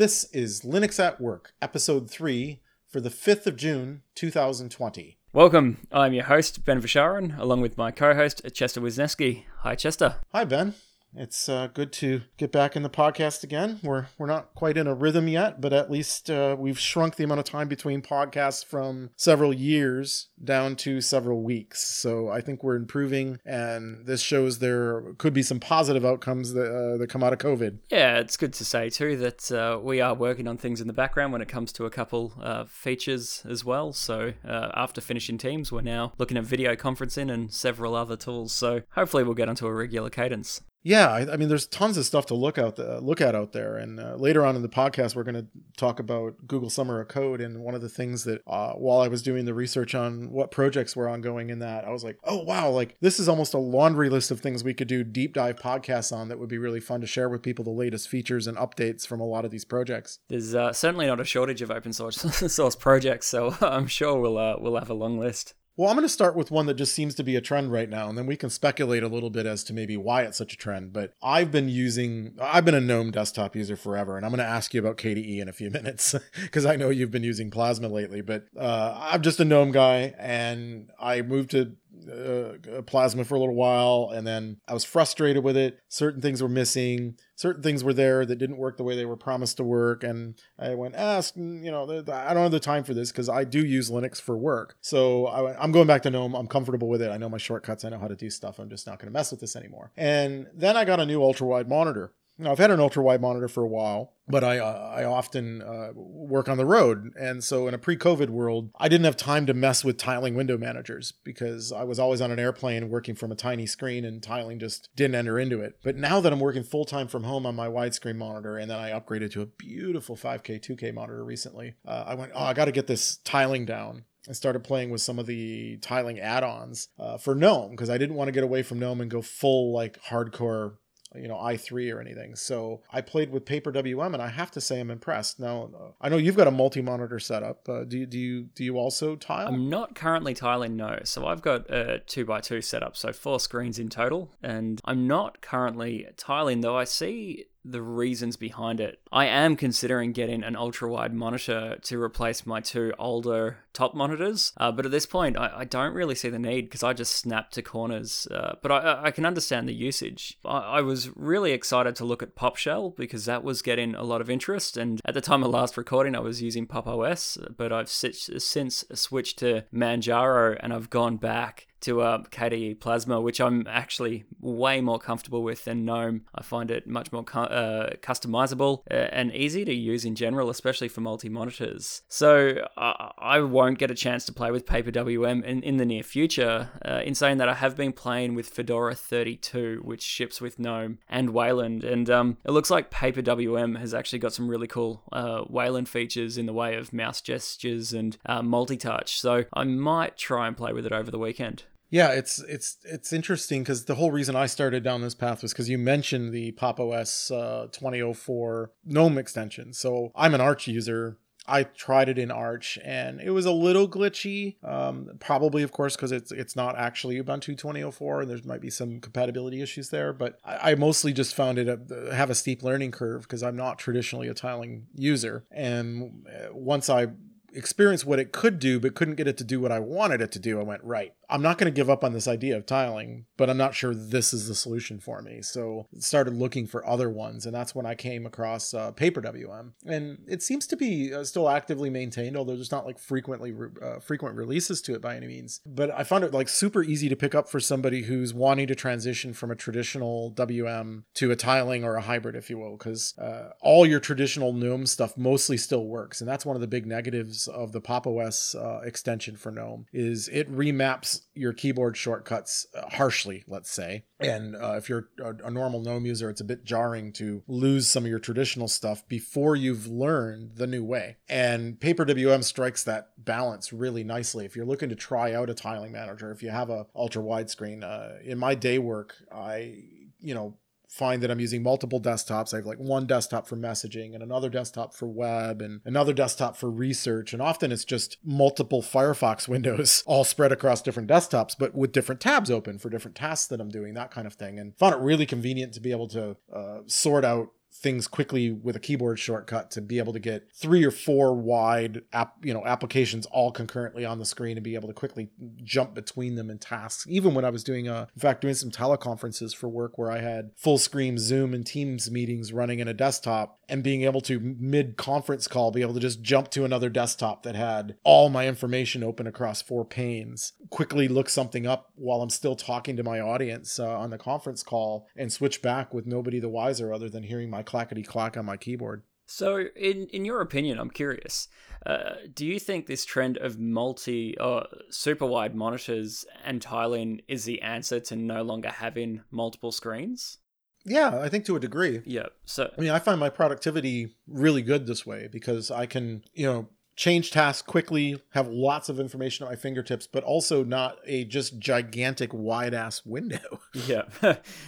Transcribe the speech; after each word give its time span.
This 0.00 0.24
is 0.32 0.62
Linux 0.62 0.98
at 0.98 1.20
Work, 1.20 1.52
episode 1.60 2.08
3 2.10 2.62
for 2.86 3.02
the 3.02 3.10
5th 3.10 3.46
of 3.46 3.56
June, 3.56 4.00
2020. 4.14 5.18
Welcome. 5.34 5.86
I'm 5.92 6.14
your 6.14 6.24
host, 6.24 6.64
Ben 6.64 6.80
Visharan, 6.80 7.38
along 7.38 7.60
with 7.60 7.76
my 7.76 7.90
co 7.90 8.14
host, 8.14 8.40
Chester 8.54 8.80
Wisniewski. 8.80 9.44
Hi, 9.58 9.74
Chester. 9.74 10.14
Hi, 10.32 10.46
Ben. 10.46 10.72
It's 11.14 11.48
uh, 11.48 11.68
good 11.72 11.92
to 11.94 12.22
get 12.36 12.52
back 12.52 12.76
in 12.76 12.82
the 12.82 12.90
podcast 12.90 13.42
again. 13.42 13.80
We're 13.82 14.06
we're 14.16 14.26
not 14.26 14.54
quite 14.54 14.76
in 14.76 14.86
a 14.86 14.94
rhythm 14.94 15.26
yet, 15.26 15.60
but 15.60 15.72
at 15.72 15.90
least 15.90 16.30
uh, 16.30 16.56
we've 16.58 16.78
shrunk 16.78 17.16
the 17.16 17.24
amount 17.24 17.40
of 17.40 17.46
time 17.46 17.68
between 17.68 18.00
podcasts 18.00 18.64
from 18.64 19.10
several 19.16 19.52
years 19.52 20.28
down 20.42 20.76
to 20.76 21.00
several 21.00 21.42
weeks. 21.42 21.82
So 21.82 22.28
I 22.28 22.40
think 22.40 22.62
we're 22.62 22.76
improving, 22.76 23.38
and 23.44 24.06
this 24.06 24.22
shows 24.22 24.58
there 24.58 25.02
could 25.18 25.34
be 25.34 25.42
some 25.42 25.58
positive 25.58 26.04
outcomes 26.04 26.52
that 26.52 26.70
uh, 26.70 26.96
that 26.98 27.08
come 27.08 27.24
out 27.24 27.32
of 27.32 27.40
COVID. 27.40 27.78
Yeah, 27.90 28.18
it's 28.18 28.36
good 28.36 28.52
to 28.54 28.64
say 28.64 28.88
too 28.88 29.16
that 29.16 29.50
uh, 29.50 29.80
we 29.82 30.00
are 30.00 30.14
working 30.14 30.46
on 30.46 30.58
things 30.58 30.80
in 30.80 30.86
the 30.86 30.92
background 30.92 31.32
when 31.32 31.42
it 31.42 31.48
comes 31.48 31.72
to 31.72 31.86
a 31.86 31.90
couple 31.90 32.34
uh, 32.40 32.64
features 32.66 33.44
as 33.48 33.64
well. 33.64 33.92
So 33.92 34.34
uh, 34.46 34.70
after 34.74 35.00
finishing 35.00 35.38
Teams, 35.38 35.72
we're 35.72 35.80
now 35.80 36.12
looking 36.18 36.36
at 36.36 36.44
video 36.44 36.76
conferencing 36.76 37.32
and 37.32 37.52
several 37.52 37.94
other 37.96 38.16
tools. 38.16 38.52
So 38.52 38.82
hopefully 38.92 39.24
we'll 39.24 39.34
get 39.34 39.48
onto 39.48 39.66
a 39.66 39.72
regular 39.72 40.10
cadence. 40.10 40.60
Yeah, 40.82 41.08
I, 41.08 41.32
I, 41.32 41.36
mean, 41.36 41.48
there's 41.48 41.66
tons 41.66 41.98
of 41.98 42.06
stuff 42.06 42.26
to 42.26 42.34
look 42.34 42.56
out 42.56 42.76
the, 42.76 43.00
look 43.00 43.20
at 43.20 43.34
out 43.34 43.52
there, 43.52 43.76
and 43.76 44.00
uh, 44.00 44.14
later 44.14 44.46
on 44.46 44.56
in 44.56 44.62
the 44.62 44.68
podcast, 44.68 45.14
we're 45.14 45.24
going 45.24 45.34
to 45.34 45.46
talk 45.76 46.00
about 46.00 46.46
Google 46.46 46.70
Summer 46.70 47.00
of 47.00 47.08
Code. 47.08 47.40
And 47.40 47.60
one 47.60 47.74
of 47.74 47.82
the 47.82 47.88
things 47.88 48.24
that, 48.24 48.42
uh, 48.46 48.72
while 48.72 49.00
I 49.00 49.08
was 49.08 49.22
doing 49.22 49.44
the 49.44 49.52
research 49.52 49.94
on 49.94 50.30
what 50.30 50.50
projects 50.50 50.96
were 50.96 51.08
ongoing 51.08 51.50
in 51.50 51.58
that, 51.58 51.84
I 51.84 51.90
was 51.90 52.02
like, 52.02 52.18
oh 52.24 52.42
wow, 52.42 52.70
like 52.70 52.96
this 53.00 53.20
is 53.20 53.28
almost 53.28 53.52
a 53.52 53.58
laundry 53.58 54.08
list 54.08 54.30
of 54.30 54.40
things 54.40 54.64
we 54.64 54.74
could 54.74 54.88
do 54.88 55.04
deep 55.04 55.34
dive 55.34 55.56
podcasts 55.56 56.16
on 56.16 56.28
that 56.28 56.38
would 56.38 56.48
be 56.48 56.58
really 56.58 56.80
fun 56.80 57.00
to 57.02 57.06
share 57.06 57.28
with 57.28 57.42
people 57.42 57.64
the 57.64 57.70
latest 57.70 58.08
features 58.08 58.46
and 58.46 58.56
updates 58.56 59.06
from 59.06 59.20
a 59.20 59.26
lot 59.26 59.44
of 59.44 59.50
these 59.50 59.64
projects. 59.64 60.20
There's 60.28 60.54
uh, 60.54 60.72
certainly 60.72 61.06
not 61.06 61.20
a 61.20 61.24
shortage 61.24 61.62
of 61.62 61.70
open 61.70 61.92
source 61.92 62.16
source 62.52 62.76
projects, 62.76 63.26
so 63.26 63.54
I'm 63.60 63.86
sure 63.86 64.18
we'll 64.18 64.38
uh, 64.38 64.56
we'll 64.58 64.78
have 64.78 64.90
a 64.90 64.94
long 64.94 65.18
list. 65.18 65.54
Well, 65.80 65.88
I'm 65.88 65.96
going 65.96 66.04
to 66.04 66.10
start 66.10 66.36
with 66.36 66.50
one 66.50 66.66
that 66.66 66.74
just 66.74 66.94
seems 66.94 67.14
to 67.14 67.22
be 67.22 67.36
a 67.36 67.40
trend 67.40 67.72
right 67.72 67.88
now, 67.88 68.10
and 68.10 68.18
then 68.18 68.26
we 68.26 68.36
can 68.36 68.50
speculate 68.50 69.02
a 69.02 69.08
little 69.08 69.30
bit 69.30 69.46
as 69.46 69.64
to 69.64 69.72
maybe 69.72 69.96
why 69.96 70.24
it's 70.24 70.36
such 70.36 70.52
a 70.52 70.56
trend. 70.58 70.92
But 70.92 71.14
I've 71.22 71.50
been 71.50 71.70
using, 71.70 72.34
I've 72.38 72.66
been 72.66 72.74
a 72.74 72.82
GNOME 72.82 73.12
desktop 73.12 73.56
user 73.56 73.76
forever, 73.76 74.18
and 74.18 74.26
I'm 74.26 74.30
going 74.30 74.40
to 74.40 74.44
ask 74.44 74.74
you 74.74 74.80
about 74.80 74.98
KDE 74.98 75.40
in 75.40 75.48
a 75.48 75.54
few 75.54 75.70
minutes 75.80 76.14
because 76.42 76.66
I 76.66 76.76
know 76.76 76.90
you've 76.90 77.10
been 77.10 77.24
using 77.24 77.50
Plasma 77.50 77.88
lately. 77.88 78.20
But 78.20 78.44
uh, 78.58 78.94
I'm 79.10 79.22
just 79.22 79.40
a 79.40 79.44
GNOME 79.46 79.72
guy, 79.72 80.14
and 80.18 80.90
I 81.00 81.22
moved 81.22 81.52
to 81.52 81.74
uh, 82.08 82.82
plasma 82.82 83.24
for 83.24 83.34
a 83.34 83.38
little 83.38 83.54
while 83.54 84.10
and 84.14 84.26
then 84.26 84.58
i 84.68 84.74
was 84.74 84.84
frustrated 84.84 85.42
with 85.42 85.56
it. 85.56 85.78
Certain 85.88 86.20
things 86.20 86.42
were 86.42 86.48
missing. 86.48 87.16
Certain 87.36 87.62
things 87.62 87.82
were 87.82 87.92
there 87.92 88.26
that 88.26 88.36
didn't 88.36 88.58
work 88.58 88.76
the 88.76 88.84
way 88.84 88.96
they 88.96 89.06
were 89.06 89.16
promised 89.16 89.56
to 89.56 89.64
work 89.64 90.04
and 90.04 90.38
i 90.58 90.74
went 90.74 90.94
ask 90.94 91.34
mm, 91.34 91.64
you 91.64 91.70
know 91.70 91.84
i 91.84 92.34
don't 92.34 92.42
have 92.42 92.50
the 92.50 92.60
time 92.60 92.84
for 92.84 92.94
this 92.94 93.10
because 93.10 93.28
i 93.28 93.44
do 93.44 93.64
use 93.64 93.90
linux 93.90 94.20
for 94.20 94.36
work. 94.36 94.76
So 94.80 95.26
I 95.26 95.60
i'm 95.60 95.72
going 95.72 95.86
back 95.86 96.02
to 96.02 96.10
gnome. 96.10 96.34
I'm 96.34 96.46
comfortable 96.46 96.88
with 96.88 97.02
it. 97.02 97.10
I 97.10 97.16
know 97.16 97.28
my 97.28 97.38
shortcuts. 97.38 97.84
I 97.84 97.88
know 97.88 97.98
how 97.98 98.08
to 98.08 98.16
do 98.16 98.30
stuff. 98.30 98.58
I'm 98.58 98.70
just 98.70 98.86
not 98.86 98.98
going 98.98 99.08
to 99.08 99.12
mess 99.12 99.30
with 99.30 99.40
this 99.40 99.56
anymore. 99.56 99.92
And 99.96 100.46
then 100.54 100.76
i 100.76 100.84
got 100.84 101.00
a 101.00 101.06
new 101.06 101.22
ultra 101.22 101.46
wide 101.46 101.68
monitor 101.68 102.12
now, 102.40 102.52
I've 102.52 102.58
had 102.58 102.70
an 102.70 102.80
ultra 102.80 103.02
wide 103.02 103.20
monitor 103.20 103.48
for 103.48 103.62
a 103.62 103.68
while, 103.68 104.14
but 104.26 104.42
I 104.42 104.58
uh, 104.58 104.94
I 104.96 105.04
often 105.04 105.60
uh, 105.60 105.90
work 105.94 106.48
on 106.48 106.56
the 106.56 106.64
road, 106.64 107.12
and 107.18 107.44
so 107.44 107.68
in 107.68 107.74
a 107.74 107.78
pre-COVID 107.78 108.30
world, 108.30 108.70
I 108.78 108.88
didn't 108.88 109.04
have 109.04 109.16
time 109.16 109.44
to 109.46 109.54
mess 109.54 109.84
with 109.84 109.98
tiling 109.98 110.34
window 110.34 110.56
managers 110.56 111.12
because 111.22 111.70
I 111.70 111.84
was 111.84 111.98
always 111.98 112.20
on 112.20 112.30
an 112.30 112.38
airplane 112.38 112.88
working 112.88 113.14
from 113.14 113.30
a 113.30 113.36
tiny 113.36 113.66
screen, 113.66 114.04
and 114.04 114.22
tiling 114.22 114.58
just 114.58 114.88
didn't 114.96 115.16
enter 115.16 115.38
into 115.38 115.60
it. 115.60 115.78
But 115.82 115.96
now 115.96 116.20
that 116.20 116.32
I'm 116.32 116.40
working 116.40 116.62
full 116.62 116.86
time 116.86 117.08
from 117.08 117.24
home 117.24 117.44
on 117.44 117.54
my 117.54 117.68
widescreen 117.68 118.16
monitor, 118.16 118.56
and 118.56 118.70
then 118.70 118.78
I 118.78 118.90
upgraded 118.90 119.32
to 119.32 119.42
a 119.42 119.46
beautiful 119.46 120.16
5K 120.16 120.60
2K 120.60 120.94
monitor 120.94 121.22
recently, 121.22 121.74
uh, 121.86 122.04
I 122.06 122.14
went, 122.14 122.32
oh, 122.34 122.44
I 122.44 122.54
got 122.54 122.64
to 122.64 122.72
get 122.72 122.86
this 122.86 123.18
tiling 123.18 123.66
down. 123.66 124.04
I 124.28 124.32
started 124.32 124.64
playing 124.64 124.90
with 124.90 125.00
some 125.00 125.18
of 125.18 125.26
the 125.26 125.78
tiling 125.78 126.20
add-ons 126.20 126.88
uh, 126.98 127.16
for 127.16 127.34
GNOME 127.34 127.70
because 127.70 127.88
I 127.88 127.98
didn't 127.98 128.16
want 128.16 128.28
to 128.28 128.32
get 128.32 128.44
away 128.44 128.62
from 128.62 128.78
GNOME 128.78 129.00
and 129.00 129.10
go 129.10 129.22
full 129.22 129.72
like 129.72 130.00
hardcore 130.04 130.74
you 131.14 131.28
know 131.28 131.36
i3 131.36 131.94
or 131.94 132.00
anything. 132.00 132.36
So 132.36 132.82
i 132.90 133.00
played 133.00 133.30
with 133.30 133.44
paper 133.44 133.72
wm 133.72 134.14
and 134.14 134.22
i 134.22 134.28
have 134.28 134.50
to 134.52 134.60
say 134.60 134.80
i'm 134.80 134.90
impressed. 134.90 135.40
Now 135.40 135.94
i 136.00 136.08
know 136.08 136.16
you've 136.16 136.36
got 136.36 136.46
a 136.46 136.52
multi-monitor 136.52 137.18
setup 137.18 137.68
uh, 137.68 137.84
do, 137.84 137.98
you, 137.98 138.06
do 138.06 138.18
you 138.18 138.42
do 138.54 138.64
you 138.64 138.78
also 138.78 139.16
tile? 139.16 139.48
I'm 139.48 139.68
not 139.68 139.94
currently 139.94 140.34
tiling 140.34 140.76
no. 140.76 141.00
So 141.04 141.26
i've 141.26 141.42
got 141.42 141.68
a 141.70 142.02
2x2 142.06 142.62
setup 142.64 142.96
so 142.96 143.12
four 143.12 143.40
screens 143.40 143.78
in 143.78 143.88
total. 143.88 144.30
And 144.42 144.80
i'm 144.84 145.06
not 145.06 145.40
currently 145.40 146.06
tiling 146.16 146.60
though 146.60 146.76
i 146.76 146.84
see 146.84 147.46
the 147.64 147.82
reasons 147.82 148.36
behind 148.36 148.80
it. 148.80 149.00
I 149.12 149.26
am 149.26 149.56
considering 149.56 150.12
getting 150.12 150.42
an 150.42 150.56
ultra 150.56 150.90
wide 150.90 151.12
monitor 151.12 151.78
to 151.82 152.02
replace 152.02 152.46
my 152.46 152.60
two 152.60 152.92
older 152.98 153.58
top 153.72 153.94
monitors, 153.94 154.52
uh, 154.56 154.72
but 154.72 154.86
at 154.86 154.90
this 154.90 155.06
point, 155.06 155.38
I, 155.38 155.58
I, 155.58 155.64
don't 155.64 155.94
really 155.94 156.14
see 156.14 156.28
the 156.28 156.38
need 156.38 156.62
because 156.62 156.82
I 156.82 156.92
just 156.92 157.14
snap 157.14 157.50
to 157.52 157.62
corners. 157.62 158.26
Uh, 158.30 158.54
but 158.62 158.72
I, 158.72 159.04
I, 159.04 159.10
can 159.10 159.24
understand 159.24 159.68
the 159.68 159.74
usage. 159.74 160.38
I, 160.44 160.58
I, 160.58 160.80
was 160.80 161.14
really 161.16 161.52
excited 161.52 161.94
to 161.96 162.04
look 162.04 162.22
at 162.22 162.34
Pop 162.34 162.56
Shell 162.56 162.90
because 162.90 163.26
that 163.26 163.44
was 163.44 163.62
getting 163.62 163.94
a 163.94 164.02
lot 164.02 164.20
of 164.20 164.30
interest, 164.30 164.76
and 164.76 165.00
at 165.04 165.14
the 165.14 165.20
time 165.20 165.44
of 165.44 165.50
last 165.50 165.76
recording, 165.76 166.16
I 166.16 166.20
was 166.20 166.42
using 166.42 166.66
Pop 166.66 166.86
OS, 166.86 167.38
but 167.56 167.72
I've 167.72 167.88
since 167.88 168.84
switched 168.94 169.38
to 169.40 169.64
Manjaro 169.72 170.56
and 170.60 170.72
I've 170.72 170.90
gone 170.90 171.16
back 171.16 171.66
to 171.82 172.00
uh, 172.02 172.18
KDE 172.24 172.80
Plasma, 172.80 173.20
which 173.20 173.40
I'm 173.40 173.66
actually 173.68 174.24
way 174.40 174.80
more 174.80 174.98
comfortable 174.98 175.42
with 175.42 175.64
than 175.64 175.84
GNOME. 175.84 176.22
I 176.34 176.42
find 176.42 176.70
it 176.70 176.86
much 176.86 177.12
more 177.12 177.24
cu- 177.24 177.40
uh, 177.40 177.96
customizable 177.96 178.82
uh, 178.90 178.94
and 178.94 179.34
easy 179.34 179.64
to 179.64 179.74
use 179.74 180.04
in 180.04 180.14
general, 180.14 180.50
especially 180.50 180.88
for 180.88 181.00
multi 181.00 181.28
monitors. 181.28 182.02
So 182.08 182.66
I-, 182.76 183.12
I 183.18 183.40
won't 183.40 183.78
get 183.78 183.90
a 183.90 183.94
chance 183.94 184.24
to 184.26 184.32
play 184.32 184.50
with 184.50 184.66
Paper 184.66 184.90
WM 184.90 185.42
in, 185.44 185.62
in 185.62 185.76
the 185.76 185.86
near 185.86 186.02
future. 186.02 186.70
Uh, 186.84 187.02
in 187.04 187.14
saying 187.14 187.38
that, 187.38 187.48
I 187.48 187.54
have 187.54 187.76
been 187.76 187.92
playing 187.92 188.34
with 188.34 188.48
Fedora 188.48 188.94
32, 188.94 189.80
which 189.84 190.02
ships 190.02 190.40
with 190.40 190.58
GNOME 190.58 190.98
and 191.08 191.30
Wayland, 191.30 191.84
and 191.84 192.08
um, 192.10 192.36
it 192.44 192.50
looks 192.50 192.70
like 192.70 192.90
Paper 192.90 193.22
WM 193.22 193.76
has 193.76 193.94
actually 193.94 194.18
got 194.18 194.32
some 194.32 194.48
really 194.48 194.66
cool 194.66 195.02
uh, 195.12 195.44
Wayland 195.48 195.88
features 195.88 196.38
in 196.38 196.46
the 196.46 196.52
way 196.52 196.76
of 196.76 196.92
mouse 196.92 197.20
gestures 197.20 197.92
and 197.92 198.16
uh, 198.26 198.42
multi 198.42 198.76
touch. 198.76 199.20
So 199.20 199.44
I 199.52 199.64
might 199.64 200.16
try 200.16 200.46
and 200.46 200.56
play 200.56 200.72
with 200.72 200.86
it 200.86 200.92
over 200.92 201.10
the 201.10 201.18
weekend. 201.18 201.64
Yeah, 201.90 202.10
it's 202.10 202.38
it's 202.38 202.78
it's 202.84 203.12
interesting 203.12 203.62
because 203.62 203.84
the 203.84 203.96
whole 203.96 204.12
reason 204.12 204.36
I 204.36 204.46
started 204.46 204.84
down 204.84 205.02
this 205.02 205.14
path 205.14 205.42
was 205.42 205.52
because 205.52 205.68
you 205.68 205.76
mentioned 205.76 206.32
the 206.32 206.52
Pop 206.52 206.78
OS 206.78 207.30
uh, 207.30 207.66
2004 207.72 208.70
GNOME 208.86 209.18
extension. 209.18 209.72
So 209.72 210.12
I'm 210.14 210.34
an 210.34 210.40
Arch 210.40 210.68
user. 210.68 211.18
I 211.48 211.64
tried 211.64 212.08
it 212.08 212.16
in 212.16 212.30
Arch 212.30 212.78
and 212.84 213.20
it 213.20 213.30
was 213.30 213.44
a 213.44 213.50
little 213.50 213.88
glitchy. 213.88 214.62
Um, 214.62 215.10
probably, 215.18 215.64
of 215.64 215.72
course, 215.72 215.96
because 215.96 216.12
it's 216.12 216.30
it's 216.30 216.54
not 216.54 216.78
actually 216.78 217.20
Ubuntu 217.20 217.58
2004 217.58 218.22
and 218.22 218.30
there 218.30 218.38
might 218.44 218.60
be 218.60 218.70
some 218.70 219.00
compatibility 219.00 219.60
issues 219.60 219.90
there. 219.90 220.12
But 220.12 220.38
I, 220.44 220.72
I 220.72 220.74
mostly 220.76 221.12
just 221.12 221.34
found 221.34 221.58
it 221.58 221.68
a, 221.68 222.14
have 222.14 222.30
a 222.30 222.36
steep 222.36 222.62
learning 222.62 222.92
curve 222.92 223.22
because 223.22 223.42
I'm 223.42 223.56
not 223.56 223.78
traditionally 223.80 224.28
a 224.28 224.34
tiling 224.34 224.86
user. 224.94 225.44
And 225.50 226.24
uh, 226.28 226.54
once 226.54 226.88
I 226.88 227.08
experienced 227.54 228.06
what 228.06 228.18
it 228.18 228.32
could 228.32 228.58
do, 228.58 228.80
but 228.80 228.94
couldn't 228.94 229.16
get 229.16 229.28
it 229.28 229.36
to 229.38 229.44
do 229.44 229.60
what 229.60 229.72
I 229.72 229.78
wanted 229.78 230.20
it 230.20 230.32
to 230.32 230.38
do, 230.38 230.60
I 230.60 230.62
went 230.62 230.84
right. 230.84 231.12
I'm 231.30 231.42
not 231.42 231.58
going 231.58 231.72
to 231.72 231.76
give 231.76 231.88
up 231.88 232.02
on 232.02 232.12
this 232.12 232.26
idea 232.26 232.56
of 232.56 232.66
tiling, 232.66 233.26
but 233.36 233.48
I'm 233.48 233.56
not 233.56 233.74
sure 233.74 233.94
this 233.94 234.34
is 234.34 234.48
the 234.48 234.54
solution 234.54 234.98
for 234.98 235.22
me. 235.22 235.42
So 235.42 235.86
started 235.98 236.34
looking 236.34 236.66
for 236.66 236.84
other 236.86 237.08
ones, 237.08 237.46
and 237.46 237.54
that's 237.54 237.74
when 237.74 237.86
I 237.86 237.94
came 237.94 238.26
across 238.26 238.74
uh, 238.74 238.90
Paper 238.90 239.20
WM, 239.20 239.74
and 239.86 240.18
it 240.26 240.42
seems 240.42 240.66
to 240.66 240.76
be 240.76 241.14
uh, 241.14 241.22
still 241.22 241.48
actively 241.48 241.88
maintained, 241.88 242.36
although 242.36 242.56
there's 242.56 242.72
not 242.72 242.84
like 242.84 242.98
frequently 242.98 243.52
re- 243.52 243.70
uh, 243.80 244.00
frequent 244.00 244.36
releases 244.36 244.82
to 244.82 244.94
it 244.94 245.00
by 245.00 245.16
any 245.16 245.28
means. 245.28 245.60
But 245.64 245.90
I 245.92 246.02
found 246.02 246.24
it 246.24 246.34
like 246.34 246.48
super 246.48 246.82
easy 246.82 247.08
to 247.08 247.16
pick 247.16 247.34
up 247.34 247.48
for 247.48 247.60
somebody 247.60 248.02
who's 248.02 248.34
wanting 248.34 248.66
to 248.66 248.74
transition 248.74 249.32
from 249.32 249.52
a 249.52 249.56
traditional 249.56 250.30
WM 250.30 251.04
to 251.14 251.30
a 251.30 251.36
tiling 251.36 251.84
or 251.84 251.94
a 251.94 252.02
hybrid, 252.02 252.34
if 252.34 252.50
you 252.50 252.58
will, 252.58 252.76
because 252.76 253.16
uh, 253.18 253.50
all 253.60 253.86
your 253.86 254.00
traditional 254.00 254.52
GNOME 254.52 254.86
stuff 254.86 255.16
mostly 255.16 255.56
still 255.56 255.86
works, 255.86 256.20
and 256.20 256.28
that's 256.28 256.44
one 256.44 256.56
of 256.56 256.60
the 256.60 256.66
big 256.66 256.86
negatives 256.86 257.39
of 257.48 257.72
the 257.72 257.80
Pop 257.80 258.06
OS 258.06 258.54
uh, 258.54 258.80
extension 258.84 259.36
for 259.36 259.50
GNOME 259.50 259.86
is 259.92 260.28
it 260.28 260.50
remaps 260.50 261.22
your 261.34 261.52
keyboard 261.52 261.96
shortcuts 261.96 262.66
uh, 262.74 262.88
harshly, 262.88 263.44
let's 263.46 263.70
say. 263.70 264.04
And 264.18 264.54
uh, 264.54 264.74
if 264.76 264.88
you're 264.88 265.08
a, 265.18 265.46
a, 265.46 265.50
normal 265.50 265.80
GNOME 265.80 266.06
user, 266.06 266.28
it's 266.28 266.40
a 266.40 266.44
bit 266.44 266.64
jarring 266.64 267.12
to 267.14 267.42
lose 267.48 267.88
some 267.88 268.04
of 268.04 268.10
your 268.10 268.18
traditional 268.18 268.68
stuff 268.68 269.06
before 269.08 269.56
you've 269.56 269.86
learned 269.86 270.56
the 270.56 270.66
new 270.66 270.84
way. 270.84 271.16
And 271.28 271.80
Paper 271.80 272.04
WM 272.04 272.42
strikes 272.42 272.84
that 272.84 273.12
balance 273.16 273.72
really 273.72 274.04
nicely. 274.04 274.44
If 274.44 274.56
you're 274.56 274.66
looking 274.66 274.90
to 274.90 274.96
try 274.96 275.32
out 275.32 275.48
a 275.48 275.54
tiling 275.54 275.92
manager, 275.92 276.30
if 276.30 276.42
you 276.42 276.50
have 276.50 276.68
a 276.68 276.86
ultra 276.94 277.22
widescreen, 277.22 277.82
uh, 277.82 278.20
in 278.22 278.38
my 278.38 278.54
day 278.54 278.78
work, 278.78 279.14
I 279.32 279.84
you 280.22 280.34
know 280.34 280.56
find 280.90 281.22
that 281.22 281.30
I'm 281.30 281.38
using 281.38 281.62
multiple 281.62 282.00
desktops. 282.00 282.52
I 282.52 282.56
have 282.56 282.66
like 282.66 282.78
one 282.78 283.06
desktop 283.06 283.46
for 283.46 283.56
messaging 283.56 284.12
and 284.12 284.24
another 284.24 284.50
desktop 284.50 284.92
for 284.92 285.06
web 285.06 285.62
and 285.62 285.80
another 285.84 286.12
desktop 286.12 286.56
for 286.56 286.68
research. 286.68 287.32
And 287.32 287.40
often 287.40 287.70
it's 287.70 287.84
just 287.84 288.18
multiple 288.24 288.82
Firefox 288.82 289.46
windows 289.48 290.02
all 290.04 290.24
spread 290.24 290.50
across 290.50 290.82
different 290.82 291.08
desktops, 291.08 291.54
but 291.56 291.76
with 291.76 291.92
different 291.92 292.20
tabs 292.20 292.50
open 292.50 292.76
for 292.78 292.90
different 292.90 293.16
tasks 293.16 293.46
that 293.46 293.60
I'm 293.60 293.68
doing, 293.68 293.94
that 293.94 294.10
kind 294.10 294.26
of 294.26 294.34
thing. 294.34 294.58
And 294.58 294.76
found 294.78 294.94
it 294.94 295.00
really 295.00 295.26
convenient 295.26 295.74
to 295.74 295.80
be 295.80 295.92
able 295.92 296.08
to 296.08 296.36
uh, 296.52 296.78
sort 296.86 297.24
out 297.24 297.50
things 297.72 298.08
quickly 298.08 298.50
with 298.50 298.76
a 298.76 298.80
keyboard 298.80 299.18
shortcut 299.18 299.70
to 299.70 299.80
be 299.80 299.98
able 299.98 300.12
to 300.12 300.18
get 300.18 300.48
three 300.54 300.84
or 300.84 300.90
four 300.90 301.34
wide 301.34 302.02
app, 302.12 302.34
you 302.42 302.52
know, 302.52 302.64
applications 302.66 303.26
all 303.26 303.52
concurrently 303.52 304.04
on 304.04 304.18
the 304.18 304.24
screen 304.24 304.56
and 304.56 304.64
be 304.64 304.74
able 304.74 304.88
to 304.88 304.94
quickly 304.94 305.30
jump 305.62 305.94
between 305.94 306.34
them 306.34 306.50
and 306.50 306.60
tasks. 306.60 307.06
Even 307.08 307.34
when 307.34 307.44
I 307.44 307.50
was 307.50 307.64
doing 307.64 307.88
a, 307.88 308.08
in 308.14 308.20
fact, 308.20 308.42
doing 308.42 308.54
some 308.54 308.70
teleconferences 308.70 309.54
for 309.54 309.68
work 309.68 309.96
where 309.98 310.10
I 310.10 310.18
had 310.18 310.50
full 310.56 310.78
screen 310.78 311.18
Zoom 311.18 311.54
and 311.54 311.66
Teams 311.66 312.10
meetings 312.10 312.52
running 312.52 312.80
in 312.80 312.88
a 312.88 312.94
desktop 312.94 313.58
and 313.68 313.82
being 313.82 314.02
able 314.02 314.20
to 314.22 314.40
mid 314.40 314.96
conference 314.96 315.46
call 315.46 315.70
be 315.70 315.82
able 315.82 315.94
to 315.94 316.00
just 316.00 316.22
jump 316.22 316.50
to 316.50 316.64
another 316.64 316.90
desktop 316.90 317.44
that 317.44 317.54
had 317.54 317.96
all 318.04 318.28
my 318.28 318.48
information 318.48 319.04
open 319.04 319.26
across 319.26 319.62
four 319.62 319.84
panes, 319.84 320.52
quickly 320.70 321.08
look 321.08 321.28
something 321.28 321.66
up 321.66 321.92
while 321.96 322.22
I'm 322.22 322.30
still 322.30 322.56
talking 322.56 322.96
to 322.96 323.02
my 323.02 323.20
audience 323.20 323.78
uh, 323.78 323.98
on 323.98 324.10
the 324.10 324.18
conference 324.18 324.62
call 324.62 325.08
and 325.16 325.32
switch 325.32 325.62
back 325.62 325.92
with 325.92 326.06
nobody 326.06 326.38
the 326.38 326.48
wiser 326.48 326.92
other 326.92 327.08
than 327.08 327.24
hearing 327.24 327.50
my 327.50 327.62
clackety 327.62 328.02
clack 328.02 328.36
on 328.36 328.46
my 328.46 328.56
keyboard. 328.56 329.02
So, 329.26 329.66
in 329.76 330.08
in 330.08 330.24
your 330.24 330.40
opinion, 330.40 330.80
I'm 330.80 330.90
curious. 330.90 331.46
Uh, 331.86 332.14
do 332.34 332.44
you 332.44 332.58
think 332.58 332.86
this 332.86 333.04
trend 333.04 333.38
of 333.38 333.60
multi 333.60 334.36
or 334.38 334.62
uh, 334.62 334.66
super 334.90 335.24
wide 335.24 335.54
monitors 335.54 336.24
and 336.44 336.60
tiling 336.60 337.20
is 337.28 337.44
the 337.44 337.62
answer 337.62 338.00
to 338.00 338.16
no 338.16 338.42
longer 338.42 338.70
having 338.70 339.22
multiple 339.30 339.70
screens? 339.70 340.38
Yeah, 340.84 341.20
I 341.20 341.28
think 341.28 341.44
to 341.44 341.56
a 341.56 341.60
degree. 341.60 342.02
Yeah. 342.04 342.26
So 342.44 342.70
I 342.76 342.80
mean, 342.80 342.90
I 342.90 342.98
find 342.98 343.20
my 343.20 343.30
productivity 343.30 344.16
really 344.26 344.62
good 344.62 344.86
this 344.86 345.06
way 345.06 345.28
because 345.30 345.70
I 345.70 345.86
can, 345.86 346.22
you 346.32 346.46
know, 346.46 346.68
change 346.96 347.30
tasks 347.30 347.62
quickly, 347.62 348.20
have 348.30 348.48
lots 348.48 348.88
of 348.88 349.00
information 349.00 349.46
at 349.46 349.50
my 349.50 349.56
fingertips, 349.56 350.06
but 350.06 350.22
also 350.22 350.62
not 350.62 350.98
a 351.06 351.24
just 351.24 351.58
gigantic 351.58 352.32
wide 352.34 352.74
ass 352.74 353.04
window. 353.06 353.60
yeah. 353.74 354.02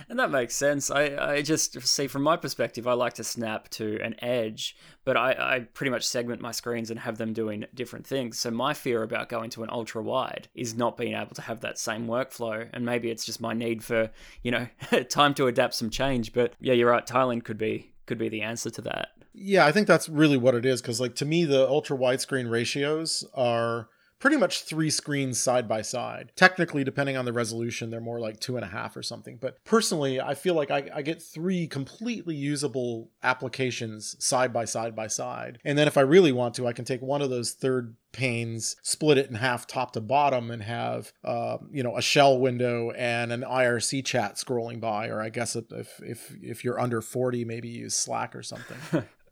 and 0.09 0.19
that 0.19 0.31
makes 0.31 0.57
sense. 0.57 0.91
I, 0.91 1.35
I 1.35 1.43
just 1.43 1.81
see 1.87 2.07
from 2.07 2.23
my 2.23 2.37
perspective, 2.37 2.87
I 2.87 2.95
like 2.95 3.15
to 3.15 3.25
snap 3.25 3.69
to 3.71 3.99
an 4.03 4.15
edge, 4.25 4.77
but 5.05 5.17
I, 5.17 5.33
I 5.39 5.61
pretty 5.75 5.91
much 5.91 6.07
segment 6.07 6.41
my 6.41 6.53
screens 6.53 6.91
and 6.91 7.01
have 7.01 7.19
them 7.19 7.33
doing 7.33 7.67
different 7.75 8.07
things. 8.07 8.39
So 8.39 8.51
my 8.51 8.73
fear 8.73 9.03
about 9.03 9.29
going 9.29 9.51
to 9.51 9.63
an 9.63 9.71
ultra 9.71 10.03
wide 10.03 10.49
is 10.55 10.75
not 10.75 10.97
being 10.97 11.15
able 11.15 11.35
to 11.35 11.43
have 11.43 11.61
that 11.61 11.79
same 11.79 12.07
workflow. 12.07 12.69
And 12.73 12.87
maybe 12.87 13.11
it's 13.11 13.25
just 13.25 13.41
my 13.41 13.53
need 13.53 13.85
for, 13.85 14.11
you 14.43 14.51
know, 14.51 14.69
time 15.09 15.35
to 15.35 15.49
adapt 15.49 15.75
some 15.75 15.91
change. 15.91 16.33
But 16.33 16.55
yeah, 16.61 16.75
you're 16.75 16.91
right. 16.91 17.07
tiling 17.07 17.41
could 17.43 17.59
be 17.59 17.93
could 18.07 18.19
be 18.19 18.29
the 18.29 18.43
answer 18.43 18.71
to 18.71 18.83
that. 18.83 19.11
Yeah, 19.35 19.67
I 19.67 19.73
think 19.73 19.87
that's 19.87 20.09
really 20.09 20.37
what 20.37 20.55
it 20.55 20.67
is 20.67 20.83
because, 20.83 21.01
like, 21.01 21.15
to 21.17 21.25
me, 21.25 21.45
the 21.45 21.67
ultra 21.67 21.97
widescreen 21.97 22.51
ratios 22.51 23.25
are 23.35 23.89
pretty 24.23 24.37
much 24.37 24.63
three 24.63 24.89
screens 24.89 25.37
side 25.37 25.67
by 25.67 25.83
side. 25.83 26.31
Technically, 26.37 26.85
depending 26.85 27.17
on 27.17 27.25
the 27.25 27.33
resolution, 27.33 27.91
they're 27.91 28.01
more 28.01 28.21
like 28.21 28.39
two 28.39 28.55
and 28.55 28.65
a 28.65 28.69
half 28.69 28.97
or 28.97 29.03
something. 29.03 29.37
But 29.37 29.59
personally, 29.65 30.21
I 30.21 30.35
feel 30.35 30.55
like 30.55 30.71
I, 30.71 30.89
I, 30.95 31.03
get 31.03 31.21
three 31.21 31.67
completely 31.67 32.37
usable 32.37 33.11
applications 33.25 34.15
side 34.25 34.53
by 34.53 34.65
side 34.65 34.95
by 34.95 35.09
side. 35.09 35.59
And 35.65 35.77
then 35.77 35.89
if 35.89 35.99
I 35.99 36.03
really 36.03 36.31
want 36.31 36.55
to, 36.55 36.69
I 36.69 36.73
can 36.73 36.85
take 36.85 37.03
one 37.03 37.21
of 37.21 37.31
those 37.31 37.51
third 37.51 37.97
panes, 38.13 38.77
split 38.83 39.19
it 39.19 39.29
in 39.29 39.35
half 39.35 39.67
top 39.67 39.93
to 39.95 40.01
bottom, 40.01 40.53
and 40.53 40.63
have 40.63 41.13
uh, 41.25 41.57
you 41.73 41.83
know 41.83 41.97
a 41.97 42.03
shell 42.03 42.39
window 42.39 42.93
and 42.93 43.33
an 43.33 43.41
IRC 43.41 44.05
chat 44.05 44.37
scrolling 44.37 44.79
by. 44.79 45.09
Or 45.09 45.21
I 45.21 45.31
guess 45.31 45.57
if 45.57 46.01
if 46.01 46.33
if 46.41 46.63
you're 46.63 46.79
under 46.79 47.03
forty, 47.03 47.45
maybe 47.45 47.69
use 47.69 47.95
Slack 47.95 48.37
or 48.37 48.45
something. 48.45 49.03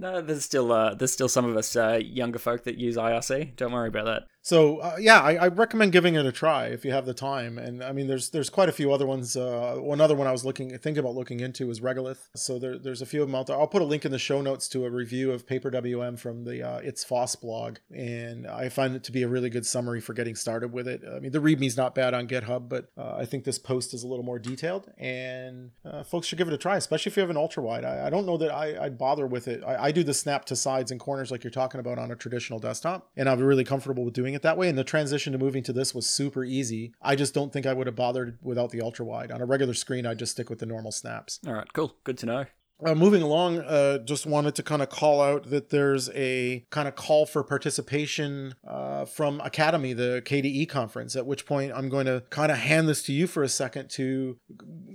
no, 0.00 0.22
there's 0.22 0.44
still 0.46 0.72
uh, 0.72 0.94
there's 0.94 1.12
still 1.12 1.28
some 1.28 1.44
of 1.44 1.54
us 1.58 1.76
uh, 1.76 2.00
younger 2.02 2.38
folk 2.38 2.64
that 2.64 2.78
use 2.78 2.96
IRC. 2.96 3.54
Don't 3.56 3.70
worry 3.70 3.88
about 3.88 4.06
that. 4.06 4.22
So 4.42 4.78
uh, 4.78 4.96
yeah, 4.98 5.20
I, 5.20 5.34
I, 5.34 5.48
recommend 5.48 5.92
giving 5.92 6.14
it 6.14 6.24
a 6.24 6.32
try 6.32 6.66
if 6.66 6.84
you 6.84 6.92
have 6.92 7.04
the 7.04 7.12
time. 7.12 7.58
And 7.58 7.84
I 7.84 7.92
mean, 7.92 8.06
there's 8.06 8.30
there's 8.30 8.48
quite 8.48 8.70
a 8.70 8.72
few 8.72 8.90
other 8.92 9.06
ones. 9.06 9.36
Uh, 9.36 9.76
one 9.78 10.00
other 10.00 10.14
one 10.14 10.26
I 10.26 10.32
was 10.32 10.46
looking 10.46 10.70
thinking 10.78 10.98
about 10.98 11.14
looking 11.14 11.40
into 11.40 11.70
is 11.70 11.80
Regolith. 11.80 12.28
So 12.34 12.58
there, 12.58 12.78
there's 12.78 13.02
a 13.02 13.06
few 13.06 13.20
of 13.20 13.28
them 13.28 13.34
out 13.34 13.48
there. 13.48 13.56
I'll 13.56 13.66
put 13.66 13.82
a 13.82 13.84
link 13.84 14.06
in 14.06 14.12
the 14.12 14.18
show 14.18 14.40
notes 14.40 14.66
to 14.68 14.86
a 14.86 14.90
review 14.90 15.30
of 15.32 15.46
Paper 15.46 15.70
WM 15.70 16.16
from 16.16 16.44
the 16.44 16.66
uh, 16.66 16.78
It's 16.78 17.04
FOSS 17.04 17.36
blog, 17.36 17.78
and 17.94 18.46
I 18.46 18.70
find 18.70 18.96
it 18.96 19.04
to 19.04 19.12
be 19.12 19.22
a 19.22 19.28
really 19.28 19.50
good 19.50 19.66
summary 19.66 20.00
for 20.00 20.14
getting 20.14 20.34
started 20.34 20.72
with 20.72 20.88
it. 20.88 21.02
I 21.06 21.20
mean, 21.20 21.32
the 21.32 21.40
README's 21.40 21.76
not 21.76 21.94
bad 21.94 22.14
on 22.14 22.26
GitHub, 22.26 22.70
but 22.70 22.90
uh, 22.96 23.16
I 23.16 23.26
think 23.26 23.44
this 23.44 23.58
post 23.58 23.92
is 23.92 24.04
a 24.04 24.08
little 24.08 24.24
more 24.24 24.38
detailed, 24.38 24.90
and 24.96 25.72
uh, 25.84 26.02
folks 26.02 26.26
should 26.26 26.38
give 26.38 26.48
it 26.48 26.54
a 26.54 26.58
try, 26.58 26.76
especially 26.76 27.10
if 27.10 27.16
you 27.18 27.20
have 27.20 27.30
an 27.30 27.36
ultra 27.36 27.62
wide. 27.62 27.84
I, 27.84 28.06
I 28.06 28.10
don't 28.10 28.24
know 28.24 28.38
that 28.38 28.50
I, 28.50 28.80
would 28.80 28.96
bother 28.96 29.26
with 29.26 29.48
it. 29.48 29.62
I, 29.66 29.84
I 29.84 29.89
do 29.92 30.02
the 30.02 30.14
snap 30.14 30.44
to 30.46 30.56
sides 30.56 30.90
and 30.90 31.00
corners 31.00 31.30
like 31.30 31.44
you're 31.44 31.50
talking 31.50 31.80
about 31.80 31.98
on 31.98 32.10
a 32.10 32.16
traditional 32.16 32.58
desktop, 32.58 33.08
and 33.16 33.28
I'm 33.28 33.40
really 33.40 33.64
comfortable 33.64 34.04
with 34.04 34.14
doing 34.14 34.34
it 34.34 34.42
that 34.42 34.56
way. 34.56 34.68
And 34.68 34.78
the 34.78 34.84
transition 34.84 35.32
to 35.32 35.38
moving 35.38 35.62
to 35.64 35.72
this 35.72 35.94
was 35.94 36.08
super 36.08 36.44
easy. 36.44 36.92
I 37.02 37.16
just 37.16 37.34
don't 37.34 37.52
think 37.52 37.66
I 37.66 37.72
would 37.72 37.86
have 37.86 37.96
bothered 37.96 38.38
without 38.42 38.70
the 38.70 38.80
ultra 38.80 39.04
wide. 39.04 39.30
On 39.30 39.40
a 39.40 39.46
regular 39.46 39.74
screen, 39.74 40.06
I 40.06 40.14
just 40.14 40.32
stick 40.32 40.50
with 40.50 40.58
the 40.58 40.66
normal 40.66 40.92
snaps. 40.92 41.40
All 41.46 41.54
right, 41.54 41.72
cool. 41.72 41.96
Good 42.04 42.18
to 42.18 42.26
know. 42.26 42.44
Uh, 42.84 42.94
moving 42.94 43.20
along, 43.20 43.58
uh, 43.58 43.98
just 43.98 44.24
wanted 44.24 44.54
to 44.54 44.62
kind 44.62 44.80
of 44.80 44.88
call 44.88 45.20
out 45.20 45.50
that 45.50 45.68
there's 45.68 46.08
a 46.14 46.64
kind 46.70 46.88
of 46.88 46.94
call 46.94 47.26
for 47.26 47.44
participation 47.44 48.54
uh, 48.66 49.04
from 49.04 49.38
Akademy, 49.40 49.94
the 49.94 50.22
KDE 50.24 50.68
conference. 50.68 51.14
At 51.14 51.26
which 51.26 51.44
point, 51.44 51.72
I'm 51.74 51.90
going 51.90 52.06
to 52.06 52.22
kind 52.30 52.50
of 52.50 52.58
hand 52.58 52.88
this 52.88 53.02
to 53.02 53.12
you 53.12 53.26
for 53.26 53.42
a 53.42 53.48
second 53.48 53.90
to 53.90 54.38